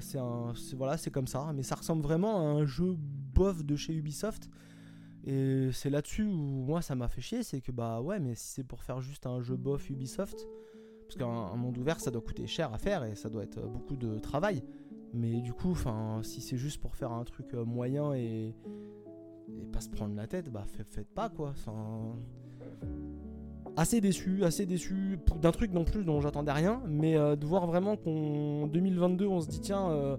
c'est 0.00 0.18
un, 0.18 0.52
voilà, 0.76 0.96
c'est 0.96 1.10
comme 1.10 1.26
ça. 1.26 1.52
Mais 1.54 1.62
ça 1.62 1.74
ressemble 1.74 2.02
vraiment 2.02 2.36
à 2.36 2.40
un 2.40 2.64
jeu 2.64 2.96
bof 3.34 3.64
de 3.64 3.76
chez 3.76 3.94
Ubisoft. 3.94 4.48
Et 5.24 5.70
c'est 5.72 5.90
là-dessus 5.90 6.24
où 6.24 6.64
moi 6.64 6.82
ça 6.82 6.96
m'a 6.96 7.08
fait 7.08 7.20
chier, 7.20 7.42
c'est 7.44 7.60
que 7.60 7.70
bah 7.70 8.00
ouais, 8.00 8.18
mais 8.18 8.34
si 8.34 8.54
c'est 8.54 8.64
pour 8.64 8.82
faire 8.82 9.00
juste 9.00 9.26
un 9.26 9.40
jeu 9.40 9.56
bof 9.56 9.88
Ubisoft, 9.88 10.48
parce 11.06 11.16
qu'un 11.16 11.56
monde 11.56 11.78
ouvert 11.78 12.00
ça 12.00 12.10
doit 12.10 12.22
coûter 12.22 12.46
cher 12.48 12.72
à 12.74 12.78
faire 12.78 13.04
et 13.04 13.14
ça 13.14 13.28
doit 13.28 13.44
être 13.44 13.60
beaucoup 13.68 13.96
de 13.96 14.18
travail. 14.18 14.64
Mais 15.14 15.40
du 15.40 15.52
coup, 15.52 15.70
enfin, 15.70 16.20
si 16.22 16.40
c'est 16.40 16.56
juste 16.56 16.80
pour 16.80 16.96
faire 16.96 17.12
un 17.12 17.24
truc 17.24 17.52
euh, 17.54 17.64
moyen 17.64 18.14
et, 18.14 18.54
et 19.48 19.66
pas 19.72 19.80
se 19.80 19.90
prendre 19.90 20.14
la 20.16 20.26
tête, 20.26 20.50
bah 20.50 20.64
faites 20.66 21.08
pas 21.14 21.28
quoi. 21.28 21.52
assez 23.76 24.00
déçu, 24.00 24.44
assez 24.44 24.64
déçu 24.64 25.18
d'un 25.40 25.52
truc 25.52 25.72
non 25.72 25.84
plus 25.84 26.04
dont 26.04 26.20
j'attendais 26.22 26.52
rien, 26.52 26.82
mais 26.88 27.16
euh, 27.16 27.36
de 27.36 27.44
voir 27.44 27.66
vraiment 27.66 27.96
qu'en 27.96 28.66
2022 28.68 29.26
on 29.26 29.40
se 29.42 29.48
dit 29.48 29.60
tiens, 29.60 29.90
euh, 29.90 30.16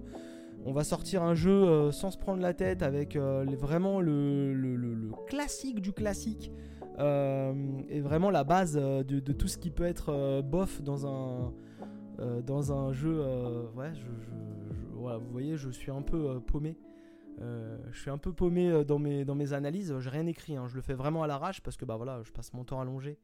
on 0.64 0.72
va 0.72 0.84
sortir 0.84 1.24
un 1.24 1.34
jeu 1.34 1.90
sans 1.90 2.12
se 2.12 2.16
prendre 2.16 2.40
la 2.40 2.54
tête 2.54 2.82
avec 2.82 3.16
vraiment 3.16 4.00
le, 4.00 4.54
le, 4.54 5.10
classique 5.26 5.80
du 5.80 5.92
classique 5.92 6.52
et 6.98 8.00
vraiment 8.00 8.30
la 8.30 8.44
base 8.44 8.74
de, 8.74 9.02
de, 9.02 9.32
tout 9.32 9.48
ce 9.48 9.58
qui 9.58 9.70
peut 9.70 9.84
être 9.84 10.40
bof 10.40 10.80
dans 10.80 11.06
un 11.06 11.52
dans 12.18 12.72
un 12.72 12.92
jeu. 12.92 13.20
ouais, 13.74 13.92
je 13.94 14.06
vous 15.12 15.30
voyez, 15.30 15.56
je 15.56 15.70
suis 15.70 15.90
un 15.90 16.02
peu 16.02 16.30
euh, 16.30 16.40
paumé. 16.40 16.76
Euh, 17.40 17.78
je 17.90 18.00
suis 18.00 18.10
un 18.10 18.18
peu 18.18 18.32
paumé 18.32 18.70
euh, 18.70 18.84
dans 18.84 18.98
mes, 18.98 19.24
dans 19.24 19.34
mes 19.34 19.52
analyses. 19.52 19.94
J'ai 19.98 20.10
rien 20.10 20.26
écrit, 20.26 20.56
hein. 20.56 20.66
je 20.68 20.76
le 20.76 20.82
fais 20.82 20.94
vraiment 20.94 21.22
à 21.22 21.26
l'arrache 21.26 21.60
parce 21.60 21.76
que 21.76 21.84
bah 21.84 21.96
voilà, 21.96 22.22
je 22.22 22.32
passe 22.32 22.52
mon 22.52 22.64
temps 22.64 22.80
allongé 22.80 23.18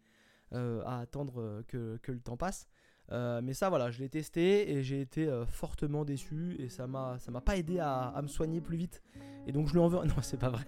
à 0.53 0.99
attendre 0.99 1.63
que, 1.69 1.97
que, 2.03 2.11
le 2.11 2.19
temps 2.19 2.37
passe. 2.37 2.67
mais 3.09 3.55
ça, 3.55 3.69
voilà, 3.69 3.93
je 3.93 4.01
l'ai 4.01 4.09
testé 4.09 4.73
et 4.73 4.83
j'ai 4.83 5.01
été 5.01 5.31
fortement 5.47 6.05
déçu 6.05 6.57
et 6.59 6.69
ça 6.69 6.89
m'a, 6.89 7.19
m'a 7.29 7.41
pas 7.41 7.57
aidé 7.57 7.79
à, 7.79 8.09
à, 8.09 8.21
me 8.21 8.27
soigner 8.27 8.61
plus 8.61 8.77
vite. 8.77 9.01
Et 9.47 9.53
donc 9.53 9.69
je 9.69 9.73
lui 9.73 9.81
en 9.81 9.89
veux. 9.89 9.99
Non, 10.05 10.15
c'est 10.23 10.39
pas 10.39 10.51
vrai. 10.51 10.65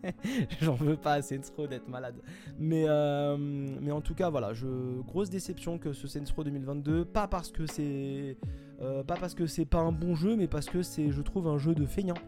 J'en 0.60 0.74
veux 0.74 0.96
pas 0.96 1.22
c'est 1.22 1.38
trop 1.38 1.66
d'être 1.66 1.88
malade. 1.88 2.16
Mais, 2.58 2.86
mais 3.80 3.92
en 3.92 4.00
tout 4.00 4.14
cas, 4.14 4.30
voilà, 4.30 4.52
je... 4.52 5.00
grosse 5.02 5.30
déception 5.30 5.78
que 5.78 5.92
ce 5.92 6.06
Sensro 6.06 6.44
2022. 6.44 7.04
Pas 7.04 7.28
parce 7.28 7.50
que 7.50 7.66
c'est 7.66 8.36
euh, 8.80 9.02
pas 9.02 9.16
parce 9.16 9.34
que 9.34 9.46
c'est 9.46 9.64
pas 9.64 9.78
un 9.78 9.92
bon 9.92 10.14
jeu, 10.14 10.36
mais 10.36 10.46
parce 10.46 10.66
que 10.66 10.82
c'est, 10.82 11.10
je 11.10 11.22
trouve, 11.22 11.48
un 11.48 11.58
jeu 11.58 11.74
de 11.74 11.86
feignant. 11.86 12.18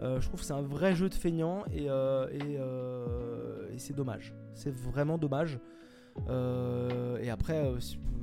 Euh, 0.00 0.20
je 0.20 0.26
trouve 0.26 0.40
que 0.40 0.46
c'est 0.46 0.52
un 0.52 0.62
vrai 0.62 0.96
jeu 0.96 1.08
de 1.08 1.14
feignant 1.14 1.64
et, 1.72 1.86
euh, 1.88 3.68
et, 3.72 3.78
c'est 3.78 3.94
dommage. 3.94 4.34
C'est 4.54 4.74
vraiment 4.74 5.16
dommage. 5.18 5.60
et 6.28 7.30
après, 7.30 7.72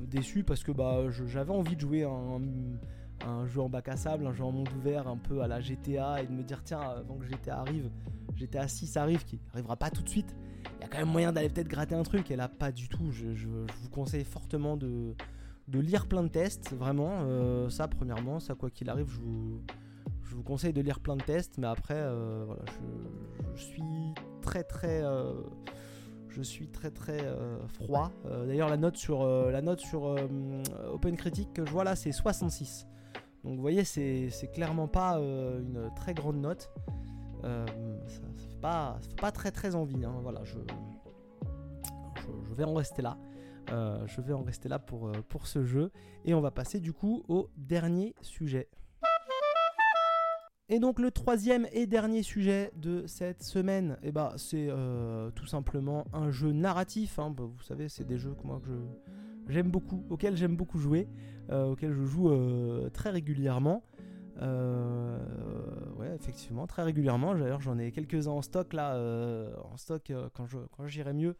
déçu 0.10 0.43
parce 0.43 0.63
que 0.63 0.71
bah, 0.71 1.10
j'avais 1.10 1.53
envie 1.53 1.75
de 1.75 1.82
jouer 1.82 2.03
un, 2.03 2.41
jeu 3.47 3.62
en 3.62 3.69
bac 3.69 3.88
à 3.89 3.97
sable, 3.97 4.25
un 4.27 4.34
jeu 4.34 4.43
en 4.43 4.51
monde 4.51 4.69
ouvert, 4.77 5.08
un 5.08 5.17
peu 5.17 5.41
à 5.41 5.47
la 5.47 5.60
GTA, 5.60 6.21
et 6.21 6.27
de 6.27 6.32
me 6.32 6.43
dire 6.43 6.63
tiens, 6.63 6.79
avant 6.79 7.15
que 7.15 7.25
GTA 7.25 7.60
arrive, 7.60 7.89
GTA 8.36 8.67
6 8.67 8.97
arrive, 8.97 9.25
qui 9.25 9.39
arrivera 9.53 9.75
pas 9.75 9.89
tout 9.89 10.01
de 10.01 10.10
suite, 10.10 10.36
il 10.77 10.82
y 10.82 10.86
a 10.86 10.88
quand 10.88 10.97
même 10.97 11.10
moyen 11.10 11.32
d'aller 11.32 11.49
peut-être 11.49 11.67
gratter 11.67 11.95
un 11.95 12.03
truc, 12.03 12.32
et 12.32 12.36
là 12.36 12.47
pas 12.47 12.71
du 12.71 12.88
tout. 12.88 13.12
je 13.12 13.47
vous 13.47 13.89
conseille 13.91 14.23
fortement 14.23 14.77
de, 14.77 15.15
lire 15.73 16.08
plein 16.08 16.23
de 16.23 16.29
tests, 16.29 16.73
vraiment. 16.73 17.19
Euh, 17.23 17.69
ça, 17.69 17.88
premièrement, 17.88 18.39
ça, 18.39 18.55
quoi 18.55 18.69
qu'il 18.69 18.89
arrive, 18.89 19.10
je 19.10 20.36
vous, 20.36 20.43
conseille 20.43 20.73
de 20.73 20.82
lire 20.82 20.99
plein 20.99 21.15
de 21.15 21.23
tests. 21.23 21.58
Mais 21.58 21.67
après, 21.67 21.95
euh, 21.97 22.45
je, 23.55 23.62
suis 23.62 23.84
très, 24.41 24.63
très. 24.63 25.03
Euh, 25.03 25.34
je 26.29 26.41
suis 26.41 26.67
très 26.67 26.91
très 26.91 27.19
froid. 27.67 28.12
D'ailleurs 28.47 28.69
la 28.69 28.77
note 28.77 28.95
sur 28.95 29.25
la 29.25 29.62
note 29.62 29.79
sur 29.79 30.15
Open 30.93 31.17
Critic 31.17 31.51
que 31.53 31.65
je 31.65 31.71
vois 31.71 31.84
là 31.84 31.95
c'est 31.95 32.12
66. 32.12 32.88
Donc 33.43 33.56
vous 33.56 33.62
voyez 33.62 33.84
c'est 33.84 34.30
clairement 34.54 34.88
pas 34.88 35.17
une 35.17 35.89
très 35.95 36.13
grande 36.13 36.38
note. 36.38 36.69
ça, 37.41 37.65
fait 38.38 38.60
pas, 38.62 39.32
très 39.32 39.52
très 39.52 39.75
envie. 39.75 40.04
Hein. 40.04 40.19
Voilà 40.21 40.43
je, 40.43 40.58
je, 42.15 42.54
vais 42.54 42.63
en 42.63 42.73
rester 42.73 43.02
là. 43.02 43.17
je 43.69 44.21
vais 44.21 44.34
en 44.34 44.43
rester 44.43 44.67
là 44.69 44.80
pour, 44.80 45.12
pour 45.30 45.47
ce 45.47 45.63
jeu. 45.63 45.91
Et 46.25 46.34
on 46.34 46.41
va 46.41 46.52
passer 46.52 46.80
du 46.80 46.93
coup 46.93 47.23
au 47.28 47.49
dernier 47.56 48.13
sujet. 48.21 48.69
Et 50.71 50.80
donc 50.80 50.99
le 50.99 51.10
troisième 51.10 51.67
et 51.71 51.88
dernier 51.88 52.21
sujet 52.21 52.71
de 52.75 53.08
cette 53.08 53.41
semaine, 53.41 53.97
eh 54.04 54.12
ben, 54.12 54.34
c'est 54.38 54.69
tout 55.34 55.47
simplement 55.47 56.06
un 56.13 56.30
jeu 56.30 56.52
narratif. 56.52 57.17
Hein. 57.17 57.32
Bah, 57.32 57.45
vous 57.45 57.63
savez, 57.63 57.89
c'est 57.89 58.06
des 58.06 58.19
jeux 58.19 58.36
que 58.36 58.45
moi 58.45 58.62
que 58.63 58.86
j'aime 59.50 59.70
beaucoup, 59.70 60.06
auxquels 60.10 60.38
j'aime 60.38 60.56
beaucoup 60.56 60.80
jouer, 60.80 61.08
auxquels 61.52 61.94
je 61.94 62.06
joue 62.06 62.32
très 62.94 63.10
régulièrement. 63.10 63.84
Euh, 64.42 65.18
ouais, 65.98 66.16
effectivement, 66.16 66.68
très 66.68 66.84
régulièrement. 66.84 67.36
D'ailleurs, 67.36 67.62
j'en 67.62 67.78
ai 67.78 67.92
quelques-uns 67.92 68.32
en 68.32 68.42
stock 68.42 68.74
là. 68.74 68.96
Euh, 68.96 69.54
en 69.72 69.78
stock, 69.78 70.10
euh, 70.12 70.30
quand, 70.34 70.46
je, 70.46 70.58
quand 70.76 70.88
j'irai 70.88 71.14
mieux, 71.14 71.36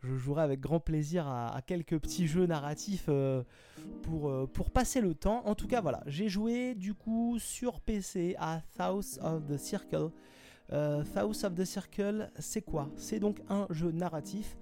je 0.00 0.16
jouerai 0.16 0.42
avec 0.42 0.60
grand 0.60 0.80
plaisir 0.80 1.26
à, 1.26 1.60
quelques 1.66 1.98
petits 1.98 2.26
jeux 2.26 2.46
narratifs 2.46 3.10
pour, 4.02 4.48
pour 4.52 4.70
passer 4.70 5.00
le 5.00 5.14
temps. 5.14 5.42
En 5.44 5.56
tout 5.56 5.66
cas, 5.66 5.80
voilà, 5.80 6.02
j'ai 6.06 6.28
joué 6.28 6.76
du 6.76 6.94
coup 6.94 7.38
sur 7.40 7.80
PC 7.80 8.36
à 8.38 8.60
South 8.76 9.18
of 9.22 9.44
the 9.46 9.58
Circle. 9.58 10.10
South 10.70 11.44
of 11.44 11.54
the 11.54 11.64
Circle, 11.64 12.30
c'est 12.38 12.62
quoi? 12.62 12.88
C'est 12.96 13.18
donc 13.18 13.40
un 13.48 13.66
jeu 13.70 13.90
narratif 13.90 14.56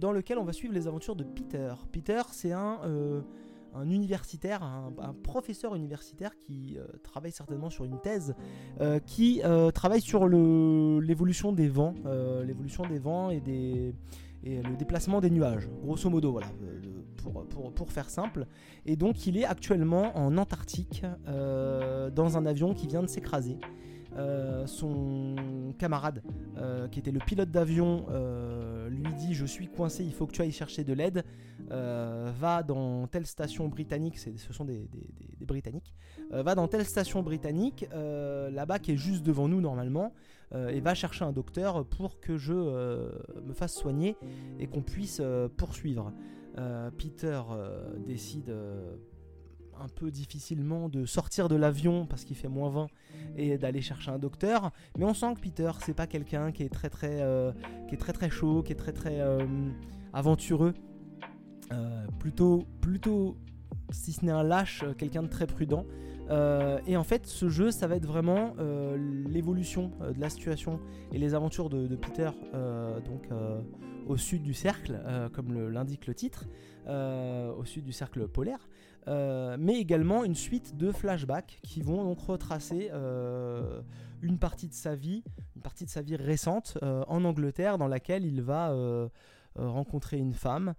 dans 0.00 0.12
lequel 0.12 0.38
on 0.38 0.44
va 0.44 0.52
suivre 0.52 0.74
les 0.74 0.86
aventures 0.86 1.16
de 1.16 1.24
Peter. 1.24 1.74
Peter, 1.92 2.22
c'est 2.32 2.52
un 2.52 2.80
un 3.74 3.90
universitaire, 3.90 4.62
un, 4.62 5.14
professeur 5.22 5.74
universitaire 5.74 6.36
qui 6.38 6.76
euh, 6.78 6.86
travaille 7.02 7.32
certainement 7.32 7.70
sur 7.70 7.84
une 7.84 8.00
thèse, 8.00 8.34
euh, 8.80 9.00
qui 9.00 9.40
euh, 9.44 9.70
travaille 9.70 10.00
sur 10.00 10.28
l'évolution 10.28 11.52
des 11.52 11.68
vents, 11.68 11.94
l'évolution 12.44 12.84
des 12.86 12.98
vents 12.98 13.30
et, 13.30 13.40
des, 13.40 13.94
et 14.44 14.62
le 14.62 14.76
déplacement 14.76 15.20
des 15.20 15.30
nuages, 15.30 15.68
grosso 15.82 16.08
modo, 16.08 16.32
voilà, 16.32 16.46
pour, 17.74 17.90
faire 17.90 18.10
simple. 18.10 18.46
Et 18.86 18.96
donc 18.96 19.26
il 19.26 19.36
est 19.36 19.44
actuellement 19.44 20.16
en 20.16 20.36
Antarctique, 20.38 21.04
dans 21.26 22.36
un 22.36 22.46
avion 22.46 22.74
qui 22.74 22.86
vient 22.86 23.02
de 23.02 23.08
s'écraser. 23.08 23.58
Euh, 24.16 24.66
son 24.66 25.74
camarade, 25.78 26.22
euh, 26.56 26.86
qui 26.88 27.00
était 27.00 27.10
le 27.10 27.18
pilote 27.18 27.50
d'avion, 27.50 28.06
euh, 28.10 28.88
lui 28.88 29.12
dit 29.14 29.34
Je 29.34 29.44
suis 29.44 29.66
coincé, 29.66 30.04
il 30.04 30.12
faut 30.12 30.26
que 30.26 30.32
tu 30.32 30.40
ailles 30.40 30.52
chercher 30.52 30.84
de 30.84 30.92
l'aide. 30.92 31.24
va 31.68 32.62
dans 32.62 33.06
telle 33.08 33.26
station 33.26 33.68
britannique, 33.68 34.18
ce 34.18 34.52
sont 34.52 34.64
des, 34.64 34.88
Britanniques, 35.40 35.94
va 36.30 36.54
dans 36.54 36.68
telle 36.68 36.84
station 36.84 37.22
britannique, 37.22 37.86
là-bas 37.92 38.78
qui 38.78 38.92
est 38.92 38.96
juste 38.96 39.24
devant 39.24 39.48
nous 39.48 39.60
normalement, 39.60 40.12
et 40.54 40.80
va 40.80 40.94
chercher 40.94 41.24
un 41.24 41.32
docteur 41.32 41.84
pour 41.84 42.20
que 42.20 42.36
je 42.36 42.52
me 42.52 43.52
fasse 43.52 43.74
soigner 43.74 44.16
et 44.58 44.66
qu'on 44.66 44.82
puisse 44.82 45.20
poursuivre. 45.56 46.12
Peter 46.96 47.40
décide 48.06 48.54
un 49.82 49.88
peu 49.88 50.10
difficilement 50.10 50.88
de 50.88 51.06
sortir 51.06 51.48
de 51.48 51.56
l'avion 51.56 52.06
parce 52.06 52.24
qu'il 52.24 52.36
fait 52.36 52.48
moins 52.48 52.70
20 52.70 52.86
et 53.36 53.58
d'aller 53.58 53.80
chercher 53.80 54.10
un 54.10 54.18
docteur. 54.18 54.70
Mais 54.98 55.04
on 55.04 55.14
sent 55.14 55.34
que 55.34 55.40
Peter, 55.40 55.70
c'est 55.80 55.94
pas 55.94 56.06
quelqu'un 56.06 56.52
qui 56.52 56.62
est 56.62 56.72
très 56.72 56.90
très 56.90 57.20
euh, 57.20 57.52
qui 57.88 57.94
est 57.94 57.98
très 57.98 58.12
très 58.12 58.30
chaud, 58.30 58.62
qui 58.62 58.72
est 58.72 58.76
très 58.76 58.92
très 58.92 59.20
euh, 59.20 59.46
aventureux. 60.12 60.74
Euh, 61.72 62.06
plutôt 62.18 62.64
plutôt 62.80 63.36
si 63.90 64.12
ce 64.12 64.24
n'est 64.24 64.32
un 64.32 64.42
lâche, 64.42 64.84
quelqu'un 64.98 65.22
de 65.22 65.28
très 65.28 65.46
prudent. 65.46 65.84
et 66.86 66.96
en 66.96 67.04
fait, 67.04 67.26
ce 67.26 67.48
jeu, 67.48 67.70
ça 67.70 67.86
va 67.86 67.96
être 67.96 68.06
vraiment 68.06 68.54
l'évolution 69.28 69.92
de 70.00 70.18
la 70.18 70.30
situation 70.30 70.80
et 71.12 71.18
les 71.18 71.34
aventures 71.34 71.68
de, 71.68 71.86
de 71.86 71.96
Peter, 71.96 72.30
donc 73.04 73.28
au 74.06 74.16
sud 74.16 74.42
du 74.42 74.54
cercle, 74.54 75.00
comme 75.32 75.70
l'indique 75.70 76.06
le 76.06 76.14
titre, 76.14 76.46
au 76.86 77.64
sud 77.64 77.84
du 77.84 77.92
cercle 77.92 78.28
polaire. 78.28 78.68
Euh, 79.06 79.56
mais 79.58 79.78
également 79.78 80.24
une 80.24 80.34
suite 80.34 80.76
de 80.76 80.90
flashbacks 80.90 81.58
qui 81.62 81.82
vont 81.82 82.04
donc 82.04 82.20
retracer 82.20 82.88
euh, 82.92 83.82
une 84.22 84.38
partie 84.38 84.68
de 84.68 84.72
sa 84.72 84.94
vie, 84.94 85.22
une 85.56 85.62
partie 85.62 85.84
de 85.84 85.90
sa 85.90 86.00
vie 86.00 86.16
récente 86.16 86.78
euh, 86.82 87.04
en 87.06 87.24
Angleterre, 87.24 87.76
dans 87.76 87.88
laquelle 87.88 88.24
il 88.24 88.42
va 88.42 88.74
rencontrer 89.56 90.18
une 90.18 90.34
femme 90.34 90.74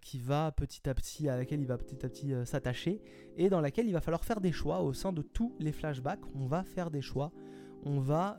qui 0.00 0.18
va 0.18 0.52
petit 0.52 0.88
à 0.88 0.94
petit, 0.94 1.28
à 1.28 1.36
laquelle 1.36 1.60
il 1.60 1.66
va 1.66 1.76
petit 1.76 2.06
à 2.06 2.08
petit 2.08 2.32
s'attacher, 2.46 3.02
et 3.36 3.50
dans 3.50 3.60
laquelle 3.60 3.86
il 3.86 3.92
va 3.92 4.00
falloir 4.00 4.24
faire 4.24 4.40
des 4.40 4.52
choix 4.52 4.80
au 4.80 4.94
sein 4.94 5.12
de 5.12 5.20
tous 5.20 5.54
les 5.60 5.70
flashbacks. 5.70 6.22
On 6.34 6.46
va 6.46 6.64
faire 6.64 6.90
des 6.90 7.02
choix, 7.02 7.30
on 7.84 8.00
va 8.00 8.38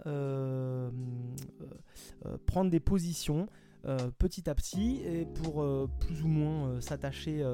prendre 2.48 2.72
des 2.72 2.80
positions. 2.80 3.48
Euh, 3.86 4.10
petit 4.18 4.50
à 4.50 4.56
petit 4.56 5.02
et 5.06 5.26
pour 5.26 5.62
euh, 5.62 5.88
plus 6.00 6.24
ou 6.24 6.28
moins 6.28 6.68
euh, 6.68 6.82
s'attacher 6.82 7.46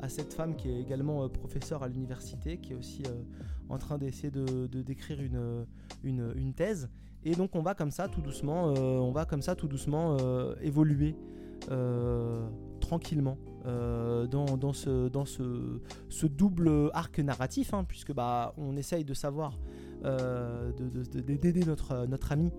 à 0.00 0.08
cette 0.08 0.32
femme 0.32 0.54
qui 0.56 0.70
est 0.70 0.80
également 0.80 1.28
professeure 1.28 1.82
à 1.82 1.88
l'université, 1.88 2.58
qui 2.58 2.72
est 2.72 2.76
aussi 2.76 3.02
en 3.68 3.78
train 3.78 3.98
d'essayer 3.98 4.30
de, 4.30 4.66
d'écrire 4.66 5.20
une, 5.20 5.66
une, 6.04 6.54
thèse. 6.54 6.88
Et 7.24 7.34
donc 7.34 7.56
on 7.56 7.62
va 7.62 7.74
comme 7.74 7.90
ça 7.90 8.08
tout 8.08 8.20
doucement, 8.20 8.66
on 8.66 9.10
va 9.10 9.24
comme 9.24 9.42
ça 9.42 9.56
tout 9.56 9.68
doucement 9.68 10.16
évoluer 10.60 11.16
tranquillement 12.80 13.38
dans, 13.64 14.56
dans, 14.56 14.72
ce, 14.72 15.08
dans 15.08 15.24
ce, 15.24 16.26
double 16.26 16.90
arc 16.92 17.18
narratif, 17.18 17.74
hein, 17.74 17.84
puisque 17.84 18.12
bah, 18.12 18.54
on 18.56 18.76
essaye 18.76 19.04
de 19.04 19.14
savoir, 19.14 19.58
d'aider 20.02 21.64
notre, 21.64 22.06
notre 22.06 22.32
ami 22.32 22.52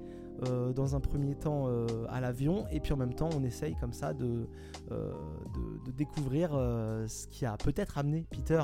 euh, 0.46 0.72
dans 0.72 0.96
un 0.96 1.00
premier 1.00 1.34
temps 1.34 1.66
euh, 1.68 1.88
à 2.10 2.22
l'avion 2.22 2.68
et 2.70 2.80
puis 2.80 2.94
en 2.94 2.98
même 2.98 3.16
temps 3.16 3.30
on 3.36 3.44
essaye 3.44 3.76
comme 3.76 3.94
ça 3.94 4.14
de, 4.14 4.48
euh, 4.92 5.12
de, 5.84 5.92
découvrir 5.92 6.52
ce 6.52 7.28
qui 7.28 7.44
a 7.46 7.58
peut-être 7.58 7.98
amené 7.98 8.28
Peter 8.30 8.62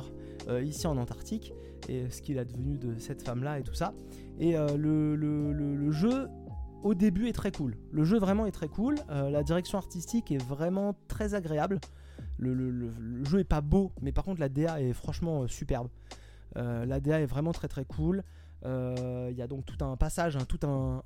ici 0.62 0.86
en 0.86 0.96
Antarctique 0.96 1.52
et 1.88 2.08
ce 2.10 2.22
qu'il 2.22 2.38
a 2.38 2.44
devenu 2.44 2.78
de 2.78 2.96
cette 2.98 3.22
femme 3.22 3.42
là 3.42 3.58
et 3.58 3.64
tout 3.64 3.74
ça. 3.74 3.92
Et 4.38 4.52
le, 4.52 5.16
le, 5.16 5.52
le, 5.52 5.90
jeu 5.90 6.28
au 6.84 6.94
début 6.94 7.28
est 7.28 7.32
très 7.32 7.50
cool. 7.50 7.76
Le 7.90 8.04
jeu 8.04 8.18
vraiment 8.18 8.46
est 8.46 8.52
très 8.52 8.68
cool. 8.68 8.94
La 9.08 9.42
direction 9.42 9.78
artistique 9.78 10.30
est 10.30 10.42
vraiment 10.42 10.94
très 11.08 11.34
agréable. 11.34 11.80
Le, 12.38 13.24
jeu 13.24 13.40
est 13.40 13.44
pas 13.44 13.60
beau 13.62 13.90
mais 14.00 14.12
par 14.12 14.22
contre 14.22 14.40
la 14.40 14.48
DA 14.48 14.80
est 14.80 14.92
franchement 14.92 15.48
superbe. 15.48 15.88
La 16.54 17.00
DA 17.00 17.20
est 17.20 17.26
vraiment 17.26 17.52
très 17.52 17.68
très 17.68 17.84
cool 17.84 18.22
il 18.64 19.36
y 19.36 19.42
a 19.42 19.46
donc 19.46 19.64
tout 19.64 19.84
un 19.84 19.96
passage, 19.96 20.38
tout 20.48 20.60
un, 20.66 21.02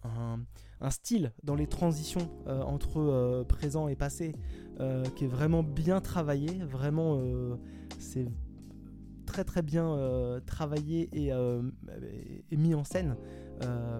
style 0.90 1.33
dans 1.42 1.57
les 1.57 1.66
transitions 1.66 2.31
euh, 2.47 2.62
entre 2.62 3.01
euh, 3.01 3.44
présent 3.44 3.88
et 3.88 3.97
passé 3.97 4.35
qui 5.16 5.25
est 5.25 5.29
vraiment 5.29 5.64
bien 5.64 6.01
travaillé. 6.01 6.62
Vraiment, 6.62 7.21
c'est 7.99 8.29
très 9.27 9.42
très 9.42 9.62
bien 9.62 9.99
travaillé 10.47 11.09
et, 11.12 11.33
et, 12.51 12.57
mis 12.57 12.77
en 12.77 12.85
scène. 12.85 13.16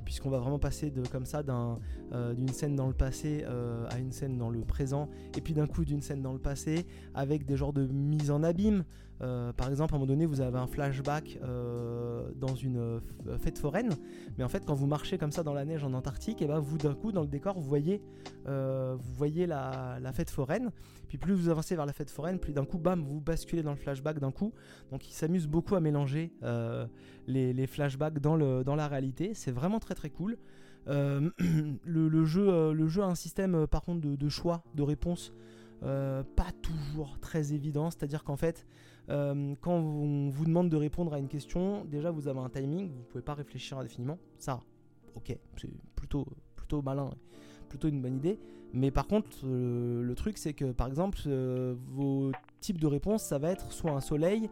puisqu'on 0.05 0.31
va 0.31 0.38
vraiment 0.38 0.61
passer 0.61 0.92
de 0.92 1.05
comme 1.09 1.27
ça 1.27 1.42
d'une 1.42 2.53
scène 2.53 2.77
dans 2.77 2.87
le 2.87 2.94
passé 2.94 3.44
à 3.90 3.99
une 3.99 4.12
scène 4.12 4.38
dans 4.38 4.51
le 4.51 4.61
présent 4.61 5.09
et 5.37 5.40
puis 5.40 5.53
d'un 5.53 5.66
coup 5.66 5.85
d'une 5.85 6.01
scène 6.01 6.23
dans 6.23 6.33
le 6.33 6.38
passé 6.38 6.87
avec 7.12 7.44
des 7.44 7.57
genres 7.57 7.73
de 7.73 7.85
mise 7.85 8.31
en 8.31 8.44
abîme 8.44 8.85
euh, 9.20 9.52
par 9.52 9.68
exemple, 9.68 9.94
à 9.94 9.96
un 9.96 9.98
moment 9.98 10.09
donné, 10.09 10.26
vous 10.26 10.40
avez 10.40 10.59
un 10.59 10.66
flashback 10.66 11.38
euh, 11.42 12.28
dans 12.37 12.54
une 12.54 12.78
euh, 12.78 13.38
fête 13.38 13.59
foraine, 13.59 13.90
mais 14.37 14.44
en 14.44 14.48
fait, 14.48 14.64
quand 14.64 14.74
vous 14.74 14.87
marchez 14.87 15.18
comme 15.18 15.33
ça 15.33 15.42
dans 15.42 15.54
la 15.54 15.64
neige 15.64 15.85
en 15.85 15.92
Antarctique, 15.92 16.40
et 16.42 16.46
ben 16.46 16.61
vous 16.61 16.78
d'un 16.78 16.94
coup 16.94 17.11
dans 17.12 17.22
le 17.22 17.28
décor, 17.28 17.59
vous 17.59 17.68
voyez, 17.68 18.02
vous 18.46 19.14
voyez 19.16 19.46
la, 19.46 19.98
fête 20.12 20.31
foraine. 20.31 20.70
Puis 21.09 21.18
plus 21.18 21.35
vous 21.35 21.48
avancez 21.48 21.74
vers 21.74 21.87
la 21.87 21.92
fête 21.92 22.11
foraine, 22.11 22.38
plus 22.38 22.52
d'un 22.52 22.64
coup, 22.64 22.78
bam, 22.78 23.02
vous 23.02 23.20
basculez 23.20 23.62
dans 23.62 23.70
le 23.70 23.76
flashback 23.76 24.18
d'un 24.18 24.31
coup. 24.31 24.52
Donc, 24.90 25.09
il 25.09 25.12
s'amuse 25.12 25.46
beaucoup 25.46 25.74
à 25.74 25.81
mélanger 25.81 26.33
les, 27.26 27.66
flashbacks 27.66 28.18
dans, 28.20 28.37
la 28.37 28.88
réalité. 28.88 29.35
C'est 29.35 29.52
vraiment 29.52 29.81
très 29.81 29.94
très 29.94 30.11
cool. 30.11 30.38
le, 30.87 32.24
jeu, 32.24 32.72
le 32.72 32.88
jeu 32.88 33.02
a 33.02 33.07
un 33.07 33.14
système 33.14 33.66
par 33.66 33.83
contre 33.83 34.00
de, 34.00 34.16
de 34.16 34.28
choix, 34.28 34.62
de 34.74 34.83
réponse. 34.83 35.33
pas 35.81 36.52
toujours 36.62 37.18
très 37.20 37.52
évident, 37.52 37.90
c'est-à-dire 37.90 38.24
qu'en 38.24 38.37
fait, 38.37 38.66
euh, 39.11 39.55
quand 39.61 39.75
on 39.75 40.29
vous 40.29 40.44
demande 40.44 40.68
de 40.68 40.77
répondre 40.77 41.14
à 41.14 41.18
une 41.18 41.29
question, 41.29 41.85
déjà 41.85 42.11
vous 42.11 42.29
avez 42.29 42.40
un 42.40 42.49
timing, 42.49 42.88
vous 42.88 42.99
ne 42.99 43.05
pouvez 43.05 43.23
pas 43.23 43.35
réfléchir 43.35 43.79
indéfiniment. 43.79 44.18
Ça, 44.38 44.61
ok, 45.14 45.37
c'est 45.57 45.71
plutôt, 45.97 46.27
plutôt 46.57 46.83
malin, 46.83 47.11
plutôt 47.68 47.88
une 47.88 48.03
bonne 48.03 48.16
idée. 48.16 48.38
Mais 48.75 48.90
par 48.90 49.07
contre, 49.07 49.29
euh, 49.44 50.03
le 50.03 50.14
truc, 50.14 50.37
c'est 50.37 50.53
que 50.53 50.73
par 50.73 50.88
exemple, 50.88 51.18
euh, 51.27 51.75
vos 51.88 52.33
types 52.61 52.79
de 52.79 52.87
réponses, 52.87 53.23
ça 53.23 53.38
va 53.38 53.51
être 53.51 53.73
soit 53.73 53.92
un 53.92 54.01
soleil, 54.01 54.51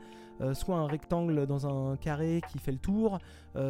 soit 0.52 0.76
un 0.76 0.86
rectangle 0.86 1.46
dans 1.46 1.66
un 1.66 1.96
carré 1.96 2.42
qui 2.52 2.58
fait 2.58 2.70
le 2.70 2.76
tour, 2.76 3.18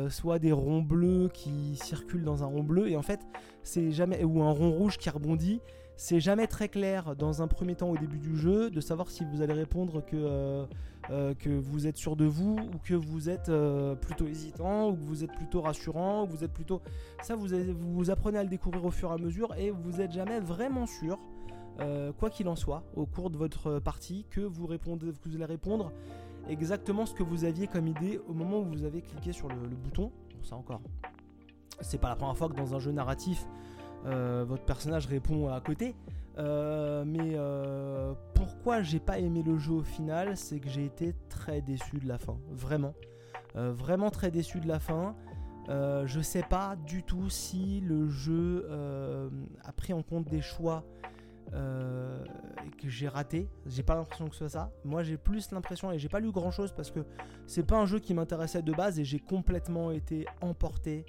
soit 0.08 0.40
des 0.40 0.50
ronds 0.50 0.82
bleus 0.82 1.30
qui 1.32 1.76
circulent 1.76 2.24
dans 2.24 2.42
un 2.42 2.46
rond 2.46 2.64
bleu. 2.64 2.88
Et 2.88 2.96
en 2.96 3.02
fait, 3.02 3.20
c'est 3.62 3.92
jamais 3.92 4.24
ou 4.24 4.42
un 4.42 4.50
rond 4.50 4.72
rouge 4.72 4.98
qui 4.98 5.08
rebondit 5.08 5.60
c'est 5.96 6.20
jamais 6.20 6.46
très 6.46 6.68
clair 6.68 7.16
dans 7.16 7.42
un 7.42 7.48
premier 7.48 7.74
temps 7.74 7.88
au 7.88 7.96
début 7.96 8.18
du 8.18 8.36
jeu 8.36 8.70
de 8.70 8.80
savoir 8.80 9.10
si 9.10 9.24
vous 9.24 9.40
allez 9.40 9.54
répondre 9.54 10.04
que, 10.04 10.16
euh, 10.16 10.66
euh, 11.10 11.34
que 11.34 11.48
vous 11.48 11.86
êtes 11.86 11.96
sûr 11.96 12.16
de 12.16 12.26
vous 12.26 12.56
ou 12.58 12.78
que 12.84 12.94
vous 12.94 13.30
êtes 13.30 13.48
euh, 13.48 13.94
plutôt 13.94 14.26
hésitant 14.26 14.90
ou 14.90 14.94
que 14.94 15.02
vous 15.02 15.24
êtes 15.24 15.32
plutôt 15.32 15.62
rassurant 15.62 16.22
ou 16.22 16.26
que 16.26 16.32
vous 16.32 16.44
êtes 16.44 16.52
plutôt... 16.52 16.82
Ça, 17.22 17.34
vous, 17.34 17.48
vous 17.78 18.10
apprenez 18.10 18.38
à 18.38 18.42
le 18.42 18.50
découvrir 18.50 18.84
au 18.84 18.90
fur 18.90 19.10
et 19.10 19.14
à 19.14 19.18
mesure 19.18 19.54
et 19.54 19.70
vous 19.70 19.98
n'êtes 19.98 20.12
jamais 20.12 20.40
vraiment 20.40 20.86
sûr 20.86 21.18
quoi 22.18 22.30
qu'il 22.30 22.48
en 22.48 22.56
soit, 22.56 22.84
au 22.94 23.04
cours 23.04 23.28
de 23.28 23.36
votre 23.36 23.80
partie, 23.80 24.24
que 24.30 24.40
vous, 24.40 24.66
répondez, 24.66 25.12
vous 25.26 25.34
allez 25.34 25.44
répondre 25.44 25.92
exactement 26.48 27.04
ce 27.04 27.12
que 27.12 27.22
vous 27.22 27.44
aviez 27.44 27.66
comme 27.66 27.86
idée 27.86 28.18
au 28.28 28.32
moment 28.32 28.60
où 28.60 28.64
vous 28.64 28.84
avez 28.84 29.02
cliqué 29.02 29.32
sur 29.32 29.48
le, 29.48 29.56
bouton. 29.56 30.04
Bon, 30.04 30.42
ça 30.42 30.56
encore, 30.56 30.80
c'est 31.82 31.98
pas 31.98 32.08
la 32.08 32.16
première 32.16 32.34
fois 32.34 32.48
que 32.48 32.54
dans 32.54 32.74
un 32.74 32.78
jeu 32.78 32.92
narratif, 32.92 33.46
votre 34.06 34.64
personnage 34.64 35.06
répond 35.06 35.48
à 35.48 35.60
côté. 35.60 35.94
mais 36.36 37.36
pourquoi 38.34 38.82
j'ai 38.82 39.00
pas 39.00 39.18
aimé 39.18 39.42
le 39.44 39.58
jeu 39.58 39.72
au 39.72 39.82
final, 39.82 40.36
c'est 40.36 40.60
que 40.60 40.68
j'ai 40.68 40.84
été 40.84 41.14
très 41.28 41.60
déçu 41.60 41.98
de 41.98 42.08
la 42.08 42.18
fin, 42.18 42.38
vraiment. 42.50 42.94
vraiment 43.54 44.10
très 44.10 44.30
déçu 44.30 44.60
de 44.60 44.68
la 44.68 44.78
fin. 44.78 45.14
Euh, 45.68 46.06
je 46.06 46.20
sais 46.20 46.42
pas 46.42 46.76
du 46.86 47.02
tout 47.02 47.28
si 47.28 47.80
le 47.80 48.08
jeu 48.08 48.66
euh, 48.70 49.28
a 49.64 49.72
pris 49.72 49.92
en 49.92 50.02
compte 50.02 50.28
des 50.28 50.40
choix 50.40 50.84
euh, 51.54 52.24
que 52.80 52.88
j'ai 52.88 53.08
ratés. 53.08 53.48
J'ai 53.66 53.82
pas 53.82 53.96
l'impression 53.96 54.26
que 54.28 54.34
ce 54.34 54.48
soit 54.48 54.60
ça. 54.60 54.72
Moi, 54.84 55.02
j'ai 55.02 55.16
plus 55.16 55.50
l'impression, 55.50 55.90
et 55.90 55.98
j'ai 55.98 56.08
pas 56.08 56.20
lu 56.20 56.30
grand 56.30 56.50
chose 56.50 56.72
parce 56.72 56.90
que 56.90 57.00
c'est 57.46 57.66
pas 57.66 57.76
un 57.76 57.86
jeu 57.86 57.98
qui 57.98 58.14
m'intéressait 58.14 58.62
de 58.62 58.72
base 58.72 59.00
et 59.00 59.04
j'ai 59.04 59.18
complètement 59.18 59.90
été 59.90 60.26
emporté. 60.40 61.04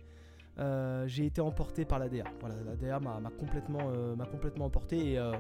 J'ai 1.08 1.26
été 1.26 1.42
emporté 1.42 1.86
par 1.86 2.00
la 2.00 2.10
DA. 2.10 2.24
Voilà, 2.40 2.56
la 2.66 2.76
DA 2.76 3.00
m'a 3.00 3.30
complètement, 3.38 3.92
m'a 4.16 4.26
complètement 4.26 4.66
emporté 4.66 5.14
et, 5.14 5.32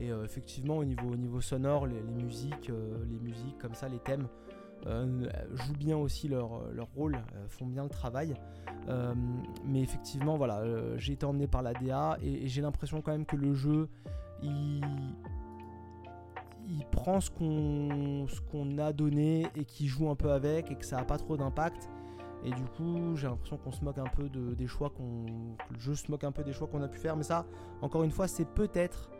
et 0.00 0.08
effectivement 0.24 0.76
au 0.76 0.84
niveau, 0.84 1.08
au 1.08 1.16
niveau 1.16 1.40
sonore, 1.40 1.86
les, 1.86 2.02
musiques, 2.02 2.70
les 3.10 3.18
musiques 3.18 3.58
comme 3.58 3.74
ça, 3.74 3.88
les 3.88 3.98
thèmes. 3.98 4.28
Euh, 4.86 5.28
jouent 5.54 5.76
bien 5.76 5.96
aussi 5.96 6.28
leur, 6.28 6.48
rôle, 6.94 7.16
euh, 7.16 7.48
font 7.48 7.66
bien 7.66 7.82
le 7.82 7.88
travail. 7.88 8.34
Euh, 8.88 9.14
mais 9.64 9.80
effectivement, 9.80 10.36
voilà, 10.36 10.62
j'ai 10.98 11.14
été 11.14 11.26
emmené 11.26 11.46
par 11.46 11.62
la 11.62 11.72
DA 11.74 12.16
et, 12.22 12.46
j'ai 12.48 12.62
l'impression 12.62 13.02
quand 13.02 13.12
même 13.12 13.26
que 13.26 13.36
le 13.36 13.54
jeu, 13.54 13.88
il, 14.42 14.80
prend 16.92 17.20
ce 17.20 17.30
qu'on 17.30 18.26
qu'on 18.50 18.78
a 18.78 18.92
donné 18.92 19.46
et 19.56 19.64
qui 19.64 19.88
joue 19.88 20.10
un 20.10 20.14
peu 20.14 20.30
avec 20.30 20.70
et 20.70 20.74
que 20.74 20.84
ça 20.84 20.96
n'a 20.96 21.04
pas 21.04 21.18
trop 21.18 21.36
d'impact. 21.36 21.88
Et 22.44 22.50
du 22.50 22.64
coup, 22.76 23.16
j'ai 23.16 23.26
l'impression 23.26 23.56
qu'on 23.56 23.72
se 23.72 23.84
moque 23.84 23.98
un 23.98 24.06
peu 24.06 24.28
de, 24.28 24.54
des 24.54 24.66
choix 24.66 24.90
qu'on. 24.90 25.56
Jeu 25.78 25.94
se 25.94 26.10
moque 26.10 26.24
un 26.24 26.32
peu 26.32 26.44
des 26.44 26.52
choix 26.52 26.68
qu'on 26.68 26.82
a 26.82 26.88
pu 26.88 26.98
faire. 26.98 27.16
Mais 27.16 27.24
ça, 27.24 27.46
encore 27.82 28.04
une 28.04 28.10
fois, 28.10 28.28
c'est 28.28 28.46
peut-être. 28.46 29.10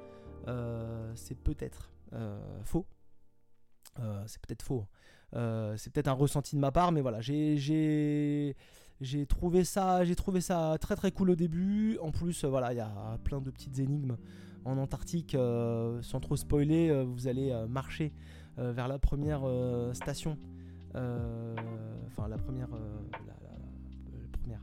c'est 1.14 1.38
peut-être 1.38 1.90
faux. 2.64 2.86
c'est 4.26 4.40
peut-être 4.40 4.62
faux. 4.62 4.86
Euh, 5.34 5.74
c'est 5.76 5.92
peut-être 5.92 6.08
un 6.08 6.12
ressenti 6.12 6.56
de 6.56 6.60
ma 6.60 6.72
part, 6.72 6.92
mais 6.92 7.00
voilà, 7.00 7.20
j'ai 7.20 8.54
trouvé 9.28 9.64
ça 9.64 10.04
j'ai 10.04 10.16
trouvé 10.16 10.40
ça 10.40 10.76
très 10.80 10.96
très 10.96 11.12
cool 11.12 11.30
au 11.30 11.36
début. 11.36 11.98
En 12.00 12.10
plus, 12.10 12.44
euh, 12.44 12.48
voilà, 12.48 12.72
il 12.72 12.76
y 12.76 12.80
a 12.80 13.18
plein 13.24 13.40
de 13.40 13.50
petites 13.50 13.78
énigmes 13.78 14.16
en 14.64 14.78
Antarctique. 14.78 15.34
Euh, 15.34 16.00
sans 16.02 16.20
trop 16.20 16.36
spoiler, 16.36 17.04
vous 17.04 17.28
allez 17.28 17.54
marcher 17.68 18.12
vers 18.56 18.88
la 18.88 18.98
première 18.98 19.42
station. 19.92 20.36
Enfin, 20.94 22.28
la 22.28 22.38
première. 22.38 22.68
première. 24.32 24.60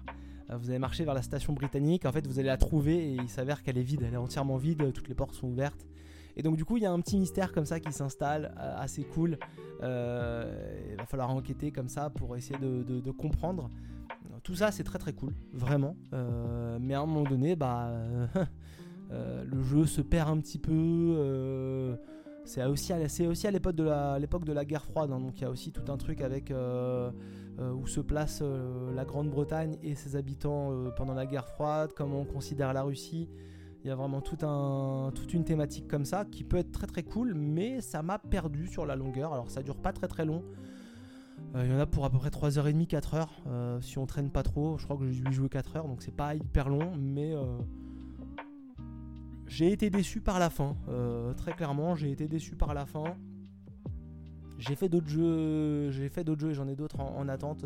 Vous 0.50 0.70
allez 0.70 0.80
marcher 0.80 1.06
vers 1.06 1.14
la 1.14 1.22
station 1.22 1.54
britannique. 1.54 2.06
En 2.06 2.12
fait, 2.12 2.28
vous 2.28 2.40
allez 2.40 2.48
la 2.48 2.58
trouver 2.58 3.14
et 3.14 3.16
il 3.16 3.30
s'avère 3.30 3.64
qu'elle 3.64 3.78
est 3.78 3.84
vide. 3.84 4.04
Elle 4.06 4.14
est 4.14 4.18
entièrement 4.18 4.58
vide. 4.58 4.94
Toutes 4.94 5.08
les 5.08 5.16
portes 5.16 5.34
sont 5.34 5.48
ouvertes. 5.48 5.86
Et 6.38 6.44
donc 6.44 6.58
du 6.58 6.66
coup, 6.66 6.78
il 6.78 6.84
y 6.84 6.86
a 6.86 6.92
un 6.92 7.00
petit 7.00 7.18
mystère 7.18 7.52
comme 7.52 7.66
ça 7.66 7.80
qui 7.80 7.92
s'installe, 7.92 8.54
euh, 8.60 8.76
assez 8.78 9.04
cool. 9.04 9.38
Euh, 9.82 10.92
il 10.92 10.98
va 10.98 11.06
falloir 11.06 11.30
enquêter 11.30 11.72
comme 11.72 11.90
ça 11.90 12.10
pour 12.10 12.36
essayer 12.36 12.60
de, 12.60 13.12
comprendre. 13.12 13.70
Tout 14.44 14.56
ça, 14.56 14.72
c'est 14.72 14.84
très 14.84 15.00
très 15.00 15.14
cool, 15.14 15.34
vraiment. 15.54 15.96
Euh, 16.14 16.78
mais 16.80 16.94
à 16.94 17.02
un 17.02 17.06
moment 17.06 17.24
donné, 17.24 17.56
bah, 17.56 17.92
le 19.10 19.64
jeu 19.64 19.86
se 19.86 20.02
perd 20.02 20.30
un 20.30 20.40
petit 20.40 20.60
peu. 20.60 21.98
C'est 22.46 22.64
aussi 22.64 22.94
à, 22.94 23.52
l'époque 23.52 23.76
de 23.76 24.54
la 24.54 24.66
guerre 24.66 24.86
froide, 24.86 25.12
hein. 25.12 25.20
donc 25.20 25.40
il 25.40 25.42
y 25.42 25.46
a 25.46 25.50
aussi 25.50 25.72
tout 25.72 25.92
un 25.92 25.98
truc 25.98 26.22
avec 26.22 26.52
où 26.52 27.88
se 27.88 28.00
place 28.02 28.44
la 28.94 29.06
Grande-Bretagne 29.06 29.78
et 29.84 29.96
ses 29.96 30.16
habitants 30.16 30.72
pendant 30.96 31.14
la 31.14 31.26
guerre 31.26 31.48
froide, 31.48 31.92
comment 31.96 32.22
on 32.22 32.26
considère 32.26 32.74
la 32.74 32.84
Russie. 32.84 33.30
Il 33.84 33.88
y 33.88 33.92
a 33.92 33.96
vraiment 33.96 34.20
toute 34.20 35.34
une 35.34 35.44
thématique 35.44 35.88
comme 35.88 36.06
ça 36.06 36.26
qui 36.26 36.44
peut 36.44 36.58
être 36.58 36.72
très 36.72 36.88
très 36.88 37.04
cool, 37.04 37.36
mais 37.36 37.82
ça 37.82 38.02
m'a 38.02 38.18
perdu 38.18 38.68
sur 38.68 38.86
la 38.86 38.96
longueur. 38.96 39.32
Alors 39.32 39.52
ça 39.52 39.62
dure 39.62 39.78
pas 39.78 39.94
très 39.94 40.08
très 40.08 40.26
long. 40.26 40.44
Euh, 41.56 41.66
il 41.66 41.72
y 41.72 41.76
en 41.76 41.80
a 41.80 41.86
pour 41.86 42.06
à 42.06 42.10
peu 42.10 42.18
près 42.18 42.30
3h30, 42.30 42.88
4h. 42.88 43.28
Euh, 43.48 43.80
si 43.82 43.98
on 43.98 44.06
traîne 44.06 44.30
pas 44.30 44.44
trop, 44.44 44.78
je 44.78 44.86
crois 44.86 44.98
que 44.98 45.10
j'ai 45.10 45.22
dû 45.22 45.34
jouer 45.34 45.48
4h, 45.48 45.88
donc 45.88 46.02
c'est 46.02 46.16
pas 46.16 46.36
hyper 46.36 46.70
long, 46.70 46.96
mais 46.98 47.34
euh, 47.34 47.58
j'ai 49.48 49.72
été 49.72 49.90
déçu 49.90 50.22
par 50.22 50.40
la 50.40 50.50
fin. 50.50 50.76
très 51.38 51.54
clairement, 51.54 51.96
j'ai 51.96 52.12
été 52.12 52.28
déçu 52.28 52.56
par 52.56 52.74
la 52.74 52.86
fin. 52.86 53.16
J'ai 54.58 54.76
fait 54.76 54.90
d'autres 54.90 55.10
jeux, 55.10 55.92
j'ai 55.92 56.10
fait 56.10 56.24
d'autres 56.24 56.42
jeux 56.42 56.52
et 56.52 56.54
j'en 56.54 56.68
ai 56.68 56.76
d'autres 56.76 57.00
en, 57.00 57.28
attente 57.28 57.66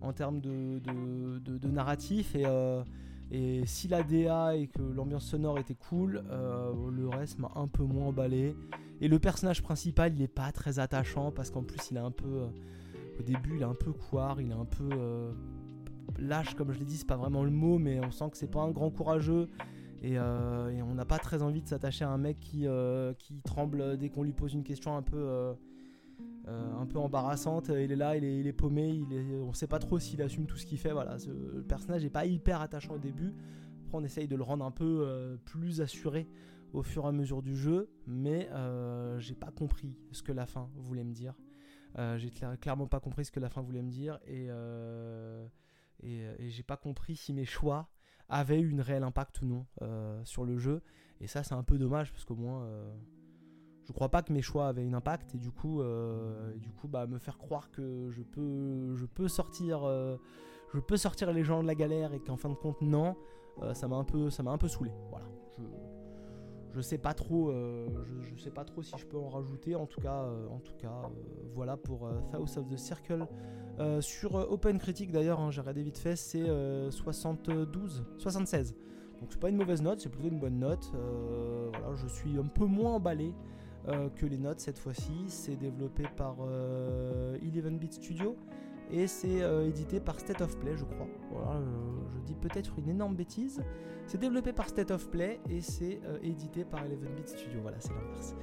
en 0.00 0.12
termes 0.12 0.40
de, 0.40 1.68
narratif 1.68 2.34
et 2.34 2.46
et 3.30 3.62
si 3.66 3.88
la 3.88 4.02
DA 4.02 4.54
et 4.56 4.66
que 4.68 4.82
l'ambiance 4.82 5.24
sonore 5.24 5.58
était 5.58 5.74
cool, 5.74 6.22
euh, 6.30 6.72
le 6.90 7.08
reste 7.08 7.38
m'a 7.38 7.50
un 7.56 7.66
peu 7.66 7.82
moins 7.82 8.06
emballé. 8.06 8.54
Et 9.00 9.08
le 9.08 9.18
personnage 9.18 9.62
principal, 9.62 10.14
il 10.14 10.22
est 10.22 10.28
pas 10.28 10.52
très 10.52 10.78
attachant 10.78 11.32
parce 11.32 11.50
qu'en 11.50 11.62
plus, 11.62 11.90
il 11.90 11.96
est 11.96 12.00
un 12.00 12.10
peu. 12.10 12.28
Euh, 12.28 12.46
au 13.18 13.22
début, 13.22 13.56
il 13.56 13.62
est 13.62 13.66
un 13.66 13.74
peu 13.74 13.92
couard, 13.92 14.40
il 14.40 14.50
est 14.50 14.54
un 14.54 14.64
peu. 14.64 14.88
Euh, 14.92 15.32
lâche, 16.18 16.54
comme 16.54 16.72
je 16.72 16.78
l'ai 16.78 16.84
dit, 16.84 16.96
c'est 16.96 17.06
pas 17.06 17.16
vraiment 17.16 17.42
le 17.42 17.50
mot, 17.50 17.78
mais 17.78 17.98
on 18.04 18.10
sent 18.10 18.30
que 18.30 18.36
c'est 18.36 18.50
pas 18.50 18.60
un 18.60 18.70
grand 18.70 18.90
courageux. 18.90 19.48
Et, 20.04 20.18
on 20.18 20.94
n'a 20.94 21.04
pas 21.04 21.18
très 21.18 21.42
envie 21.42 21.62
de 21.62 21.68
s'attacher 21.68 22.04
à 22.04 22.10
un 22.10 22.18
mec 22.18 22.38
qui, 22.40 22.66
qui 23.18 23.40
tremble 23.42 23.96
dès 23.96 24.10
qu'on 24.10 24.22
lui 24.22 24.32
pose 24.32 24.54
une 24.54 24.64
question 24.64 24.96
un 24.96 25.02
peu 25.02 25.54
euh, 26.46 26.78
un 26.78 26.84
peu 26.84 26.98
embarrassante. 26.98 27.70
Il 27.70 27.90
est 27.90 27.96
là, 27.96 28.16
il 28.16 28.46
est, 28.46 28.52
paumé, 28.52 28.90
il 28.90 29.12
est, 29.14 29.40
on 29.40 29.54
sait 29.54 29.66
pas 29.66 29.78
trop 29.78 29.98
s'il 29.98 30.20
assume 30.20 30.46
tout 30.46 30.58
ce 30.58 30.66
qu'il 30.66 30.78
fait. 30.78 30.92
Voilà, 30.92 31.16
le 31.26 31.62
personnage 31.62 32.02
n'est 32.02 32.10
pas 32.10 32.26
hyper 32.26 32.60
attachant 32.60 32.94
au 32.94 32.98
début. 32.98 33.32
Après, 33.84 33.96
on 33.96 34.04
essaye 34.04 34.28
de 34.28 34.36
le 34.36 34.42
rendre 34.42 34.64
un 34.64 34.70
peu 34.70 35.04
euh, 35.06 35.36
plus 35.46 35.80
assuré 35.80 36.28
au 36.74 36.82
fur 36.82 37.04
et 37.04 37.08
à 37.08 37.12
mesure 37.12 37.40
du 37.40 37.56
jeu, 37.56 37.88
mais 38.06 38.48
euh, 38.52 39.18
j'ai 39.20 39.34
pas 39.34 39.52
compris 39.52 39.96
ce 40.12 40.22
que 40.22 40.32
la 40.32 40.44
fin 40.44 40.68
voulait 40.76 41.04
me 41.04 41.14
dire. 41.14 41.34
j'ai 42.16 42.30
clairement 42.60 42.88
pas 42.88 43.00
compris 43.00 43.24
ce 43.24 43.30
que 43.32 43.40
la 43.40 43.48
fin 43.48 43.62
voulait 43.62 43.82
me 43.82 43.90
dire 43.90 44.18
et, 44.26 44.48
et, 46.02 46.24
et 46.38 46.50
j'ai 46.50 46.64
pas 46.64 46.76
compris 46.76 47.14
si 47.14 47.32
mes 47.32 47.44
choix 47.44 47.88
avaient 48.28 48.60
eu 48.60 48.70
une 48.70 48.80
réel 48.80 49.02
impact 49.02 49.42
ou 49.42 49.46
non 49.46 49.66
sur 50.24 50.44
le 50.44 50.58
jeu. 50.58 50.82
Et 51.20 51.26
ça, 51.26 51.42
c'est 51.42 51.54
un 51.54 51.62
peu 51.62 51.78
dommage 51.78 52.12
parce 52.12 52.24
qu'au 52.24 52.34
moins 52.34 52.66
je 53.86 53.92
crois 53.92 54.08
pas 54.08 54.22
que 54.22 54.32
mes 54.32 54.42
choix 54.42 54.68
avaient 54.68 54.86
un 54.86 54.94
impact 54.94 55.34
et 55.34 55.38
du 55.38 55.50
coup, 55.50 55.80
euh, 55.80 56.52
du 56.56 56.70
coup 56.70 56.88
bah, 56.88 57.06
me 57.06 57.18
faire 57.18 57.38
croire 57.38 57.70
que 57.70 58.08
je 58.10 58.22
peux, 58.22 58.94
je 58.94 59.04
peux 59.04 59.28
sortir, 59.28 59.84
euh, 59.84 60.16
je 60.72 60.80
peux 60.80 60.96
sortir 60.96 61.32
les 61.32 61.44
gens 61.44 61.62
de 61.62 61.66
la 61.66 61.74
galère 61.74 62.14
et 62.14 62.20
qu'en 62.20 62.36
fin 62.36 62.48
de 62.48 62.54
compte 62.54 62.80
non, 62.80 63.16
euh, 63.62 63.74
ça 63.74 63.86
m'a 63.86 63.96
un 63.96 64.04
peu, 64.04 64.30
ça 64.30 64.42
un 64.42 64.58
peu 64.58 64.68
saoulé. 64.68 64.90
Voilà, 65.10 65.26
je 66.74 66.80
sais 66.80 66.98
pas 66.98 67.14
trop, 67.14 67.52
je, 67.52 68.42
sais 68.42 68.50
pas 68.50 68.64
trop 68.64 68.82
si 68.82 68.94
je 68.98 69.06
peux 69.06 69.18
en 69.18 69.28
rajouter. 69.28 69.74
En 69.76 69.86
tout 69.86 70.00
cas, 70.00 70.26
en 70.50 70.58
tout 70.58 70.74
cas, 70.78 71.10
voilà 71.54 71.76
pour 71.76 72.08
House 72.32 72.56
of 72.56 72.68
the 72.68 72.76
Circle 72.76 73.26
sur 74.00 74.34
Open 74.34 74.78
Critic 74.78 75.12
d'ailleurs. 75.12 75.40
Hein, 75.40 75.50
j'ai 75.50 75.60
regardé 75.60 75.82
vite 75.82 75.98
fait, 75.98 76.16
c'est 76.16 76.46
72, 76.90 78.04
76. 78.18 78.74
Donc 79.20 79.28
c'est 79.30 79.40
pas 79.40 79.48
une 79.48 79.56
mauvaise 79.56 79.82
note, 79.82 80.00
c'est 80.00 80.08
plutôt 80.08 80.28
une 80.28 80.40
bonne 80.40 80.58
note. 80.58 80.92
voilà, 80.92 81.94
je 81.94 82.06
suis 82.08 82.38
un 82.38 82.46
peu 82.46 82.66
moins 82.66 82.94
emballé 82.94 83.32
euh, 83.88 84.08
que 84.08 84.24
les 84.24 84.38
notes 84.38 84.60
cette 84.60 84.78
fois-ci. 84.78 85.12
C'est 85.28 85.56
développé 85.56 86.04
par 86.16 86.36
euh, 86.40 87.36
Eleven 87.42 87.78
Beat 87.78 87.92
Studio 87.94 88.36
et 88.90 89.06
c'est 89.06 89.42
euh, 89.42 89.66
édité 89.66 90.00
par 90.00 90.20
State 90.20 90.40
of 90.40 90.58
Play, 90.58 90.76
je 90.76 90.84
crois. 90.84 91.06
Voilà, 91.30 91.60
je 92.12 92.18
dis 92.20 92.34
peut-être 92.34 92.78
une 92.78 92.88
énorme 92.88 93.16
bêtise. 93.16 93.62
C'est 94.06 94.18
développé 94.18 94.52
par 94.52 94.68
State 94.68 94.90
of 94.90 95.10
Play 95.10 95.40
et 95.48 95.60
c'est 95.60 96.00
édité 96.22 96.64
par 96.64 96.84
Eleven 96.84 97.14
Beat 97.14 97.28
Studio. 97.28 97.60
Voilà, 97.62 97.78
c'est 97.80 97.92
l'inverse. 97.94 98.34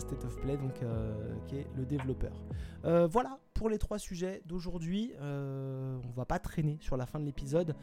State 0.00 0.24
of 0.24 0.40
Play, 0.40 0.56
donc 0.56 0.80
qui 1.46 1.56
est 1.56 1.66
le 1.76 1.84
développeur. 1.84 2.32
voilà 2.82 3.38
pour 3.52 3.68
les 3.68 3.76
trois 3.76 3.98
sujets 3.98 4.40
d'aujourd'hui. 4.46 5.12
on 5.20 6.12
va 6.16 6.24
pas 6.24 6.38
traîner 6.38 6.78
sur 6.80 6.96
la 6.96 7.04
fin 7.04 7.20
de 7.20 7.26
l'épisode 7.26 7.76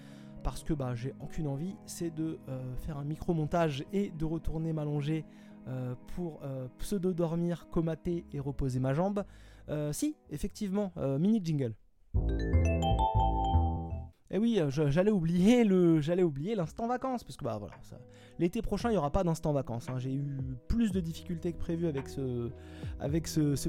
parce 0.43 0.63
que 0.63 0.73
bah, 0.73 0.95
j'ai 0.95 1.13
aucune 1.21 1.45
envie. 1.45 1.75
C'est 1.85 2.09
de 2.09 2.39
faire 2.77 2.97
un 2.97 3.03
micro 3.03 3.35
montage 3.35 3.85
et 3.93 4.09
de 4.09 4.25
retourner 4.25 4.73
m'allonger 4.73 5.23
euh, 5.67 5.95
pour 6.15 6.41
euh, 6.43 6.67
pseudo-dormir, 6.77 7.67
comater 7.71 8.25
et 8.33 8.39
reposer 8.41 8.81
ma 8.81 8.93
jambe. 8.93 9.23
Euh, 9.69 9.93
si, 9.93 10.17
effectivement, 10.29 10.91
mini 11.19 11.39
jingle. 11.43 11.73
Et 14.33 14.37
eh 14.37 14.39
oui, 14.39 14.59
j'allais 14.69 15.11
oublier 15.11 15.63
le, 15.63 16.01
j'allais 16.01 16.23
oublier 16.23 16.55
l'instant 16.55 16.87
vacances 16.87 17.23
parce 17.23 17.37
que 17.37 17.45
bah 17.45 17.57
voilà, 17.59 17.75
l'été 18.39 18.63
prochain 18.63 18.89
il 18.89 18.95
y 18.95 18.97
aura 18.97 19.11
pas 19.11 19.23
d'instant 19.23 19.53
vacances. 19.53 19.87
Hein. 19.89 19.99
J'ai 19.99 20.11
eu 20.11 20.57
plus 20.67 20.91
de 20.91 20.99
difficultés 20.99 21.53
que 21.53 21.59
prévu 21.59 21.85
avec 21.85 22.09
ce, 22.09 22.49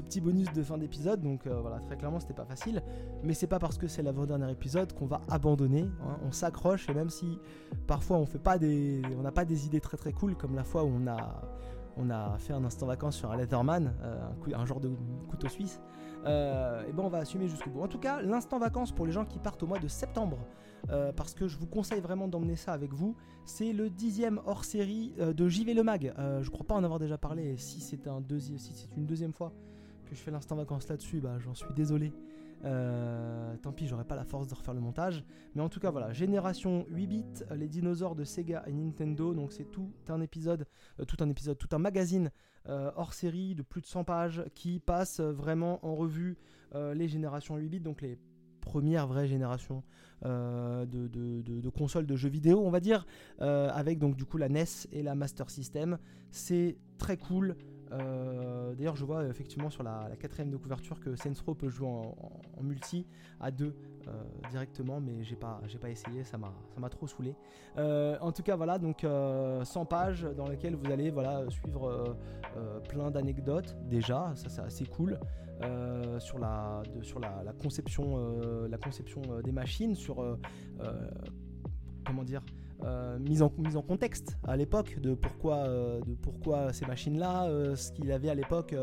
petit 0.01 0.21
bonus 0.21 0.51
de 0.53 0.63
fin 0.63 0.79
d'épisode, 0.79 1.21
donc 1.21 1.45
voilà 1.45 1.79
très 1.81 1.97
clairement 1.97 2.19
c'était 2.19 2.33
pas 2.33 2.45
facile. 2.45 2.81
Mais 3.21 3.35
c'est 3.35 3.45
pas 3.45 3.59
parce 3.59 3.77
que 3.77 3.85
c'est 3.85 4.01
l'avant-dernier 4.01 4.51
épisode 4.51 4.91
qu'on 4.93 5.05
va 5.05 5.21
abandonner. 5.29 5.87
Hein. 6.03 6.17
On 6.25 6.31
s'accroche 6.31 6.89
et 6.89 6.95
même 6.95 7.11
si 7.11 7.37
parfois 7.85 8.17
on 8.17 8.25
fait 8.25 8.39
pas 8.39 8.57
des, 8.57 9.03
on 9.19 9.21
n'a 9.21 9.31
pas 9.31 9.45
des 9.45 9.67
idées 9.67 9.81
très 9.81 9.97
très 9.97 10.13
cool 10.13 10.35
comme 10.35 10.55
la 10.55 10.63
fois 10.63 10.83
où 10.83 10.91
on 10.91 12.09
a 12.09 12.37
fait 12.39 12.53
un 12.53 12.65
instant 12.65 12.87
vacances 12.87 13.17
sur 13.17 13.31
un 13.31 13.37
Leatherman, 13.37 13.93
un, 14.51 14.65
genre 14.65 14.79
de 14.79 14.89
couteau 15.29 15.47
suisse. 15.47 15.79
Et 16.25 16.91
ben 16.91 17.03
on 17.03 17.09
va 17.09 17.19
assumer 17.19 17.47
jusqu'au 17.47 17.69
bout. 17.69 17.81
En 17.81 17.87
tout 17.87 17.99
cas, 17.99 18.21
l'instant 18.21 18.59
vacances 18.59 18.91
pour 18.91 19.05
les 19.05 19.11
gens 19.11 19.25
qui 19.25 19.39
partent 19.39 19.61
au 19.63 19.67
mois 19.67 19.79
de 19.79 19.87
septembre, 19.87 20.39
parce 21.15 21.33
que 21.33 21.47
je 21.47 21.57
vous 21.57 21.67
conseille 21.67 22.01
vraiment 22.01 22.27
d'emmener 22.27 22.55
ça 22.55 22.73
avec 22.73 22.93
vous. 22.93 23.15
C'est 23.45 23.73
le 23.73 23.89
dixième 23.89 24.39
hors 24.45 24.65
série 24.65 25.13
de 25.17 25.47
JV 25.47 25.73
Le 25.73 25.83
Mag. 25.83 26.13
je 26.41 26.49
crois 26.49 26.65
pas 26.65 26.75
en 26.75 26.83
avoir 26.83 26.99
déjà 26.99 27.17
parlé. 27.17 27.57
Si 27.57 27.79
c'est 27.79 28.07
un 28.07 28.23
une 28.97 29.05
deuxième 29.05 29.33
fois 29.33 29.53
que 30.05 30.15
je 30.15 30.21
fais 30.21 30.31
l'instant 30.31 30.55
vacances 30.55 30.87
là-dessus, 30.87 31.19
bah 31.19 31.37
j'en 31.39 31.53
suis 31.53 31.73
désolé. 31.75 32.13
Euh, 32.63 33.55
tant 33.57 33.71
pis, 33.71 33.87
j'aurais 33.87 34.05
pas 34.05 34.15
la 34.15 34.23
force 34.23 34.47
de 34.47 34.55
refaire 34.55 34.73
le 34.73 34.79
montage. 34.79 35.23
Mais 35.53 35.61
en 35.61 35.69
tout 35.69 35.79
cas, 35.79 35.91
voilà, 35.91 36.13
génération 36.13 36.85
8 36.89 37.07
bits, 37.07 37.25
les 37.55 37.67
dinosaures 37.67 38.15
de 38.15 38.23
Sega 38.23 38.63
et 38.67 38.73
Nintendo. 38.73 39.33
Donc 39.33 39.53
c'est 39.53 39.65
tout 39.65 39.91
un 40.09 40.21
épisode, 40.21 40.65
euh, 40.99 41.05
tout 41.05 41.17
un 41.23 41.29
épisode, 41.29 41.57
tout 41.57 41.69
un 41.71 41.79
magazine 41.79 42.31
euh, 42.67 42.91
hors 42.95 43.13
série 43.13 43.55
de 43.55 43.61
plus 43.61 43.81
de 43.81 43.85
100 43.85 44.03
pages 44.03 44.43
qui 44.53 44.79
passe 44.79 45.19
vraiment 45.19 45.85
en 45.85 45.95
revue 45.95 46.37
les 46.93 47.07
générations 47.07 47.55
8 47.55 47.69
bits, 47.69 47.79
donc 47.79 48.01
les 48.01 48.19
premières 48.59 49.07
vraies 49.07 49.27
générations 49.27 49.81
de, 50.23 50.85
de, 50.85 51.69
consoles 51.69 52.05
de 52.05 52.17
jeux 52.17 52.27
vidéo, 52.27 52.61
on 52.65 52.69
va 52.69 52.81
dire, 52.81 53.05
avec 53.39 53.97
donc 53.97 54.17
du 54.17 54.25
coup 54.25 54.35
la 54.35 54.49
NES 54.49 54.65
et 54.91 55.01
la 55.01 55.15
Master 55.15 55.49
System. 55.49 55.97
C'est 56.31 56.75
très 56.97 57.15
cool. 57.15 57.55
Euh, 57.99 58.73
d'ailleurs, 58.75 58.95
je 58.95 59.05
vois 59.05 59.25
effectivement 59.25 59.69
sur 59.69 59.83
la, 59.83 60.09
quatrième 60.19 60.49
de 60.49 60.57
couverture 60.57 60.99
que 60.99 61.15
Saints 61.15 61.33
Row 61.45 61.53
peut 61.53 61.69
jouer 61.69 61.87
en, 61.87 62.15
multi 62.61 63.05
à 63.39 63.51
deux 63.51 63.75
euh, 64.07 64.11
directement, 64.49 64.99
mais 64.99 65.23
j'ai 65.23 65.35
pas, 65.35 65.61
pas 65.81 65.89
essayé, 65.89 66.23
ça 66.23 66.37
m'a, 66.37 66.89
trop 66.89 67.07
saoulé. 67.07 67.35
Euh, 67.77 68.17
en 68.21 68.31
tout 68.31 68.43
cas, 68.43 68.55
voilà, 68.55 68.77
donc 68.77 69.05
100 69.63 69.85
pages 69.85 70.27
dans 70.35 70.47
lesquelles 70.47 70.75
vous 70.75 70.91
allez 70.91 71.11
voilà 71.11 71.43
suivre 71.49 72.15
plein 72.89 73.11
d'anecdotes 73.11 73.75
déjà, 73.89 74.31
ça 74.35 74.49
c'est 74.49 74.61
assez 74.61 74.85
cool. 74.85 75.19
sur 76.19 76.39
la 76.39 76.83
conception 77.61 79.41
des 79.43 79.51
machines, 79.51 79.95
sur 79.95 80.37
comment 82.05 82.23
dire 82.23 82.43
euh, 82.83 83.17
mise, 83.19 83.41
en, 83.41 83.51
mise 83.57 83.77
en 83.77 83.81
contexte 83.81 84.37
à 84.45 84.57
l'époque 84.57 84.99
de 84.99 85.13
pourquoi, 85.13 85.57
euh, 85.59 86.01
de 86.01 86.13
pourquoi 86.13 86.73
ces 86.73 86.85
machines-là, 86.85 87.45
euh, 87.45 87.75
ce 87.75 87.91
qu'il 87.91 88.11
avait 88.11 88.29
à 88.29 88.35
l'époque 88.35 88.75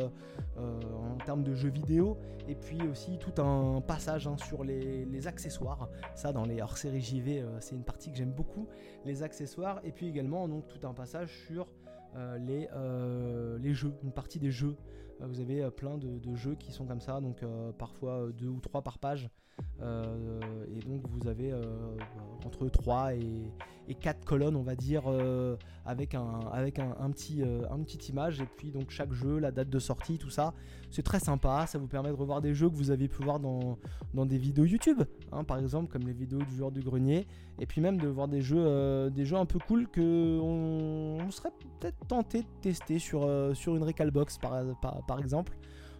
en 0.56 1.16
termes 1.24 1.42
de 1.42 1.54
jeux 1.54 1.70
vidéo, 1.70 2.18
et 2.48 2.54
puis 2.54 2.80
aussi 2.88 3.18
tout 3.18 3.40
un 3.40 3.80
passage 3.80 4.26
hein, 4.26 4.36
sur 4.38 4.64
les, 4.64 5.26
accessoires. 5.26 5.88
Ça, 6.14 6.32
dans 6.32 6.44
les 6.44 6.60
hors-série 6.60 7.00
JV, 7.00 7.44
c'est 7.60 7.74
une 7.74 7.84
partie 7.84 8.10
que 8.10 8.16
j'aime 8.16 8.32
beaucoup, 8.32 8.66
les 9.04 9.22
accessoires, 9.22 9.80
et 9.84 9.92
puis 9.92 10.08
également 10.08 10.48
donc, 10.48 10.66
tout 10.68 10.84
un 10.86 10.94
passage 10.94 11.30
sur 11.46 11.68
les, 12.40 12.68
les 13.60 13.74
jeux, 13.74 13.94
une 14.02 14.12
partie 14.12 14.38
des 14.38 14.50
jeux. 14.50 14.76
Vous 15.26 15.40
avez 15.40 15.70
plein 15.70 15.98
de, 15.98 16.34
jeux 16.34 16.54
qui 16.54 16.72
sont 16.72 16.86
comme 16.86 17.00
ça, 17.00 17.20
donc 17.20 17.44
parfois 17.78 18.28
deux 18.32 18.48
ou 18.48 18.60
trois 18.60 18.82
par 18.82 18.98
page. 18.98 19.30
et 19.80 20.80
donc 20.86 21.06
vous 21.08 21.28
avez 21.28 21.52
entre 22.44 22.68
3 22.68 23.14
et, 23.14 23.52
et 23.88 23.94
quatre 23.94 24.24
colonnes, 24.24 24.56
on 24.56 24.62
va 24.62 24.76
dire, 24.76 25.02
euh, 25.06 25.56
avec, 25.84 26.14
un, 26.14 26.40
avec 26.52 26.78
un, 26.78 27.10
petit, 27.10 27.42
euh, 27.42 27.66
image. 28.08 28.40
Et 28.40 28.46
puis 28.46 28.70
donc 28.70 28.90
chaque 28.90 29.12
jeu, 29.12 29.38
la 29.38 29.50
date 29.50 29.70
de 29.70 29.78
sortie, 29.78 30.18
tout 30.18 30.30
ça. 30.30 30.54
C'est 30.90 31.02
très 31.02 31.20
sympa. 31.20 31.66
Ça 31.66 31.78
vous 31.78 31.88
permet 31.88 32.10
de 32.10 32.14
revoir 32.14 32.40
des 32.40 32.54
jeux 32.54 32.68
que 32.68 32.74
vous 32.74 32.90
avez 32.90 33.08
pu 33.08 33.22
voir 33.22 33.40
dans, 33.40 33.78
dans 34.14 34.26
des 34.26 34.38
vidéos 34.38 34.64
YouTube, 34.64 35.02
hein, 35.32 35.44
par 35.44 35.58
exemple, 35.58 35.90
comme 35.90 36.06
les 36.06 36.12
vidéos 36.12 36.42
du 36.42 36.54
joueur 36.54 36.70
du 36.70 36.80
grenier. 36.80 37.26
Et 37.58 37.66
puis 37.66 37.80
même 37.80 37.98
de 37.98 38.08
voir 38.08 38.28
des 38.28 38.42
jeux, 38.42 38.64
euh, 38.64 39.10
des 39.10 39.24
jeux 39.24 39.36
un 39.36 39.46
peu 39.46 39.58
cool 39.58 39.88
que 39.88 40.38
on, 40.40 41.30
serait 41.30 41.52
peut-être 41.80 42.06
tenté 42.06 42.42
de 42.42 42.48
tester 42.60 42.98
sur, 42.98 43.26
sur 43.54 43.74
une 43.74 43.82
Recalbox, 43.82 44.36
par, 44.38 44.62
par, 45.06 45.11
exemple. 45.18 45.56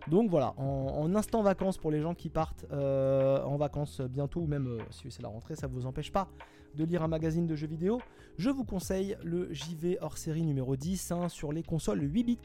Donc 0.09 0.31
voilà, 0.31 0.53
en, 0.57 1.15
instant 1.15 1.43
vacances 1.43 1.79
pour 1.79 1.93
les 1.93 2.01
gens 2.01 2.15
qui 2.15 2.29
partent 2.29 2.67
en 2.73 3.57
vacances 3.57 4.01
bientôt, 4.01 4.41
ou 4.41 4.47
même 4.47 4.79
si 4.91 5.13
c'est 5.13 5.23
la 5.23 5.29
rentrée, 5.29 5.55
ça 5.55 5.69
vous 5.69 5.87
empêche 5.87 6.11
pas 6.11 6.29
de 6.75 6.85
lire 6.85 7.03
un 7.03 7.09
magazine 7.09 7.47
de 7.47 7.55
jeux 7.55 7.67
vidéo, 7.67 8.01
je 8.39 8.51
vous 8.51 8.65
conseille 8.65 9.17
le 9.23 9.53
JV 9.53 9.99
hors 10.01 10.19
série 10.19 10.43
numéro 10.43 10.77
10 10.77 11.13
hein, 11.13 11.29
sur 11.29 11.53
les 11.53 11.63
consoles 11.63 12.03
8 12.03 12.25
bits. 12.25 12.39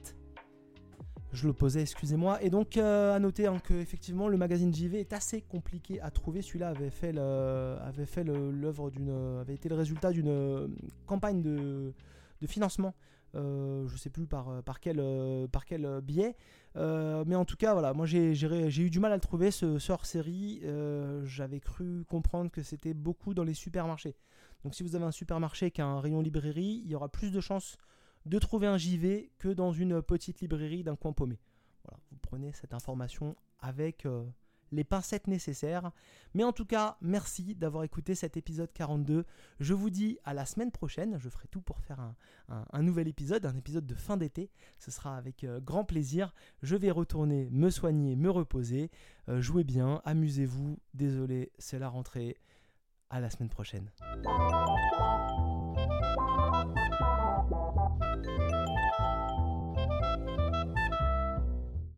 Je 1.34 1.48
le 1.48 1.54
posais, 1.54 1.82
excusez-moi. 1.82 2.42
Et 2.42 2.50
donc, 2.50 2.78
euh, 2.78 3.14
à 3.14 3.20
noter 3.20 3.48
hein, 3.48 3.60
que 3.62 3.74
effectivement, 3.74 4.28
le 4.28 4.38
magazine 4.38 4.74
JV 4.74 5.00
est 5.00 5.14
assez 5.14 5.42
compliqué 5.42 6.00
à 6.02 6.10
trouver. 6.10 6.42
Celui-là 6.42 6.70
avait 6.70 6.90
fait 6.90 7.18
avait 7.18 8.06
fait 8.06 8.24
l'œuvre 8.24 8.90
d'une, 8.90 9.40
avait 9.42 9.54
été 9.54 9.68
le 9.68 9.76
résultat 9.76 10.12
d'une 10.12 10.30
euh, 10.30 10.68
campagne 11.06 11.42
de 11.42 11.94
financement. 12.48 12.94
Euh, 13.36 13.88
je 13.88 13.98
sais 13.98 14.10
plus 14.10 14.26
par, 14.26 14.64
par 14.64 14.80
quel, 14.80 15.02
par 15.52 15.66
quel 15.66 16.02
biais. 16.02 16.36
mais 16.76 17.36
en 17.36 17.46
tout 17.46 17.58
cas, 17.58 17.74
voilà, 17.74 17.94
moi 17.94 18.06
j'ai, 18.06 18.32
eu 18.32 18.90
du 18.90 19.00
mal 19.00 19.12
à 19.12 19.16
le 19.16 19.22
trouver, 19.22 19.52
ce, 19.52 19.80
ce 19.80 19.92
hors-série. 19.92 20.62
j'avais 21.24 21.60
cru 21.60 22.04
comprendre 22.06 22.52
que 22.52 22.64
c'était 22.64 22.94
beaucoup 22.94 23.34
dans 23.34 23.44
les 23.44 23.54
supermarchés. 23.54 24.16
Donc 24.64 24.76
si 24.76 24.84
vous 24.84 24.96
avez 24.96 25.06
un 25.06 25.12
supermarché 25.12 25.72
qui 25.72 25.82
a 25.82 25.86
un 25.86 26.00
rayon 26.00 26.22
librairie, 26.22 26.82
il 26.84 26.92
y 26.92 26.96
aura 26.96 27.10
plus 27.10 27.32
de 27.32 27.40
chances 27.40 27.78
de 28.26 28.40
trouver 28.40 28.68
un 28.68 28.78
JV 28.78 29.32
que 29.40 29.50
dans 29.50 29.72
une 29.72 30.02
petite 30.02 30.42
librairie 30.42 30.84
d'un 30.84 30.96
coin 30.96 31.14
paumé. 31.14 31.40
Voilà, 31.86 32.00
vous 32.12 32.18
prenez 32.18 32.52
cette 32.52 32.74
information 32.74 33.36
avec 33.60 34.06
euh, 34.06 34.26
les 34.72 34.84
pincettes 34.84 35.28
nécessaires. 35.28 35.92
Mais 36.34 36.44
en 36.44 36.52
tout 36.52 36.66
cas, 36.66 36.98
merci 37.02 37.56
d'avoir 37.56 37.84
écouté 37.84 38.16
cet 38.16 38.38
épisode 38.38 38.72
42. 38.74 39.26
Je 39.60 39.74
vous 39.74 39.90
dis 39.90 40.18
à 40.24 40.34
la 40.34 40.46
semaine 40.46 40.72
prochaine. 40.72 41.18
Je 41.20 41.30
ferai 41.30 41.48
tout 41.48 41.62
pour 41.62 41.80
faire 41.80 42.14
un, 42.50 42.84
nouvel 42.84 43.08
épisode, 43.08 43.46
un 43.46 43.56
épisode 43.56 43.86
de 43.86 43.96
fin 43.96 44.18
d'été. 44.18 44.50
Ce 44.80 44.92
sera 44.92 45.18
avec 45.18 45.44
euh, 45.44 45.60
grand 45.60 45.84
plaisir. 45.84 46.34
Je 46.62 46.76
vais 46.76 46.92
retourner 46.92 47.50
me 47.52 47.70
soigner, 47.70 48.16
me 48.16 48.30
reposer. 48.30 48.92
Euh, 49.30 49.42
jouez 49.42 49.64
bien, 49.64 50.02
amusez-vous. 50.06 50.80
Désolé, 50.94 51.52
c'est 51.58 51.80
la 51.80 51.90
rentrée. 51.90 52.38
À 53.10 53.22
la 53.22 53.30
semaine 53.30 53.48
prochaine. 53.48 53.90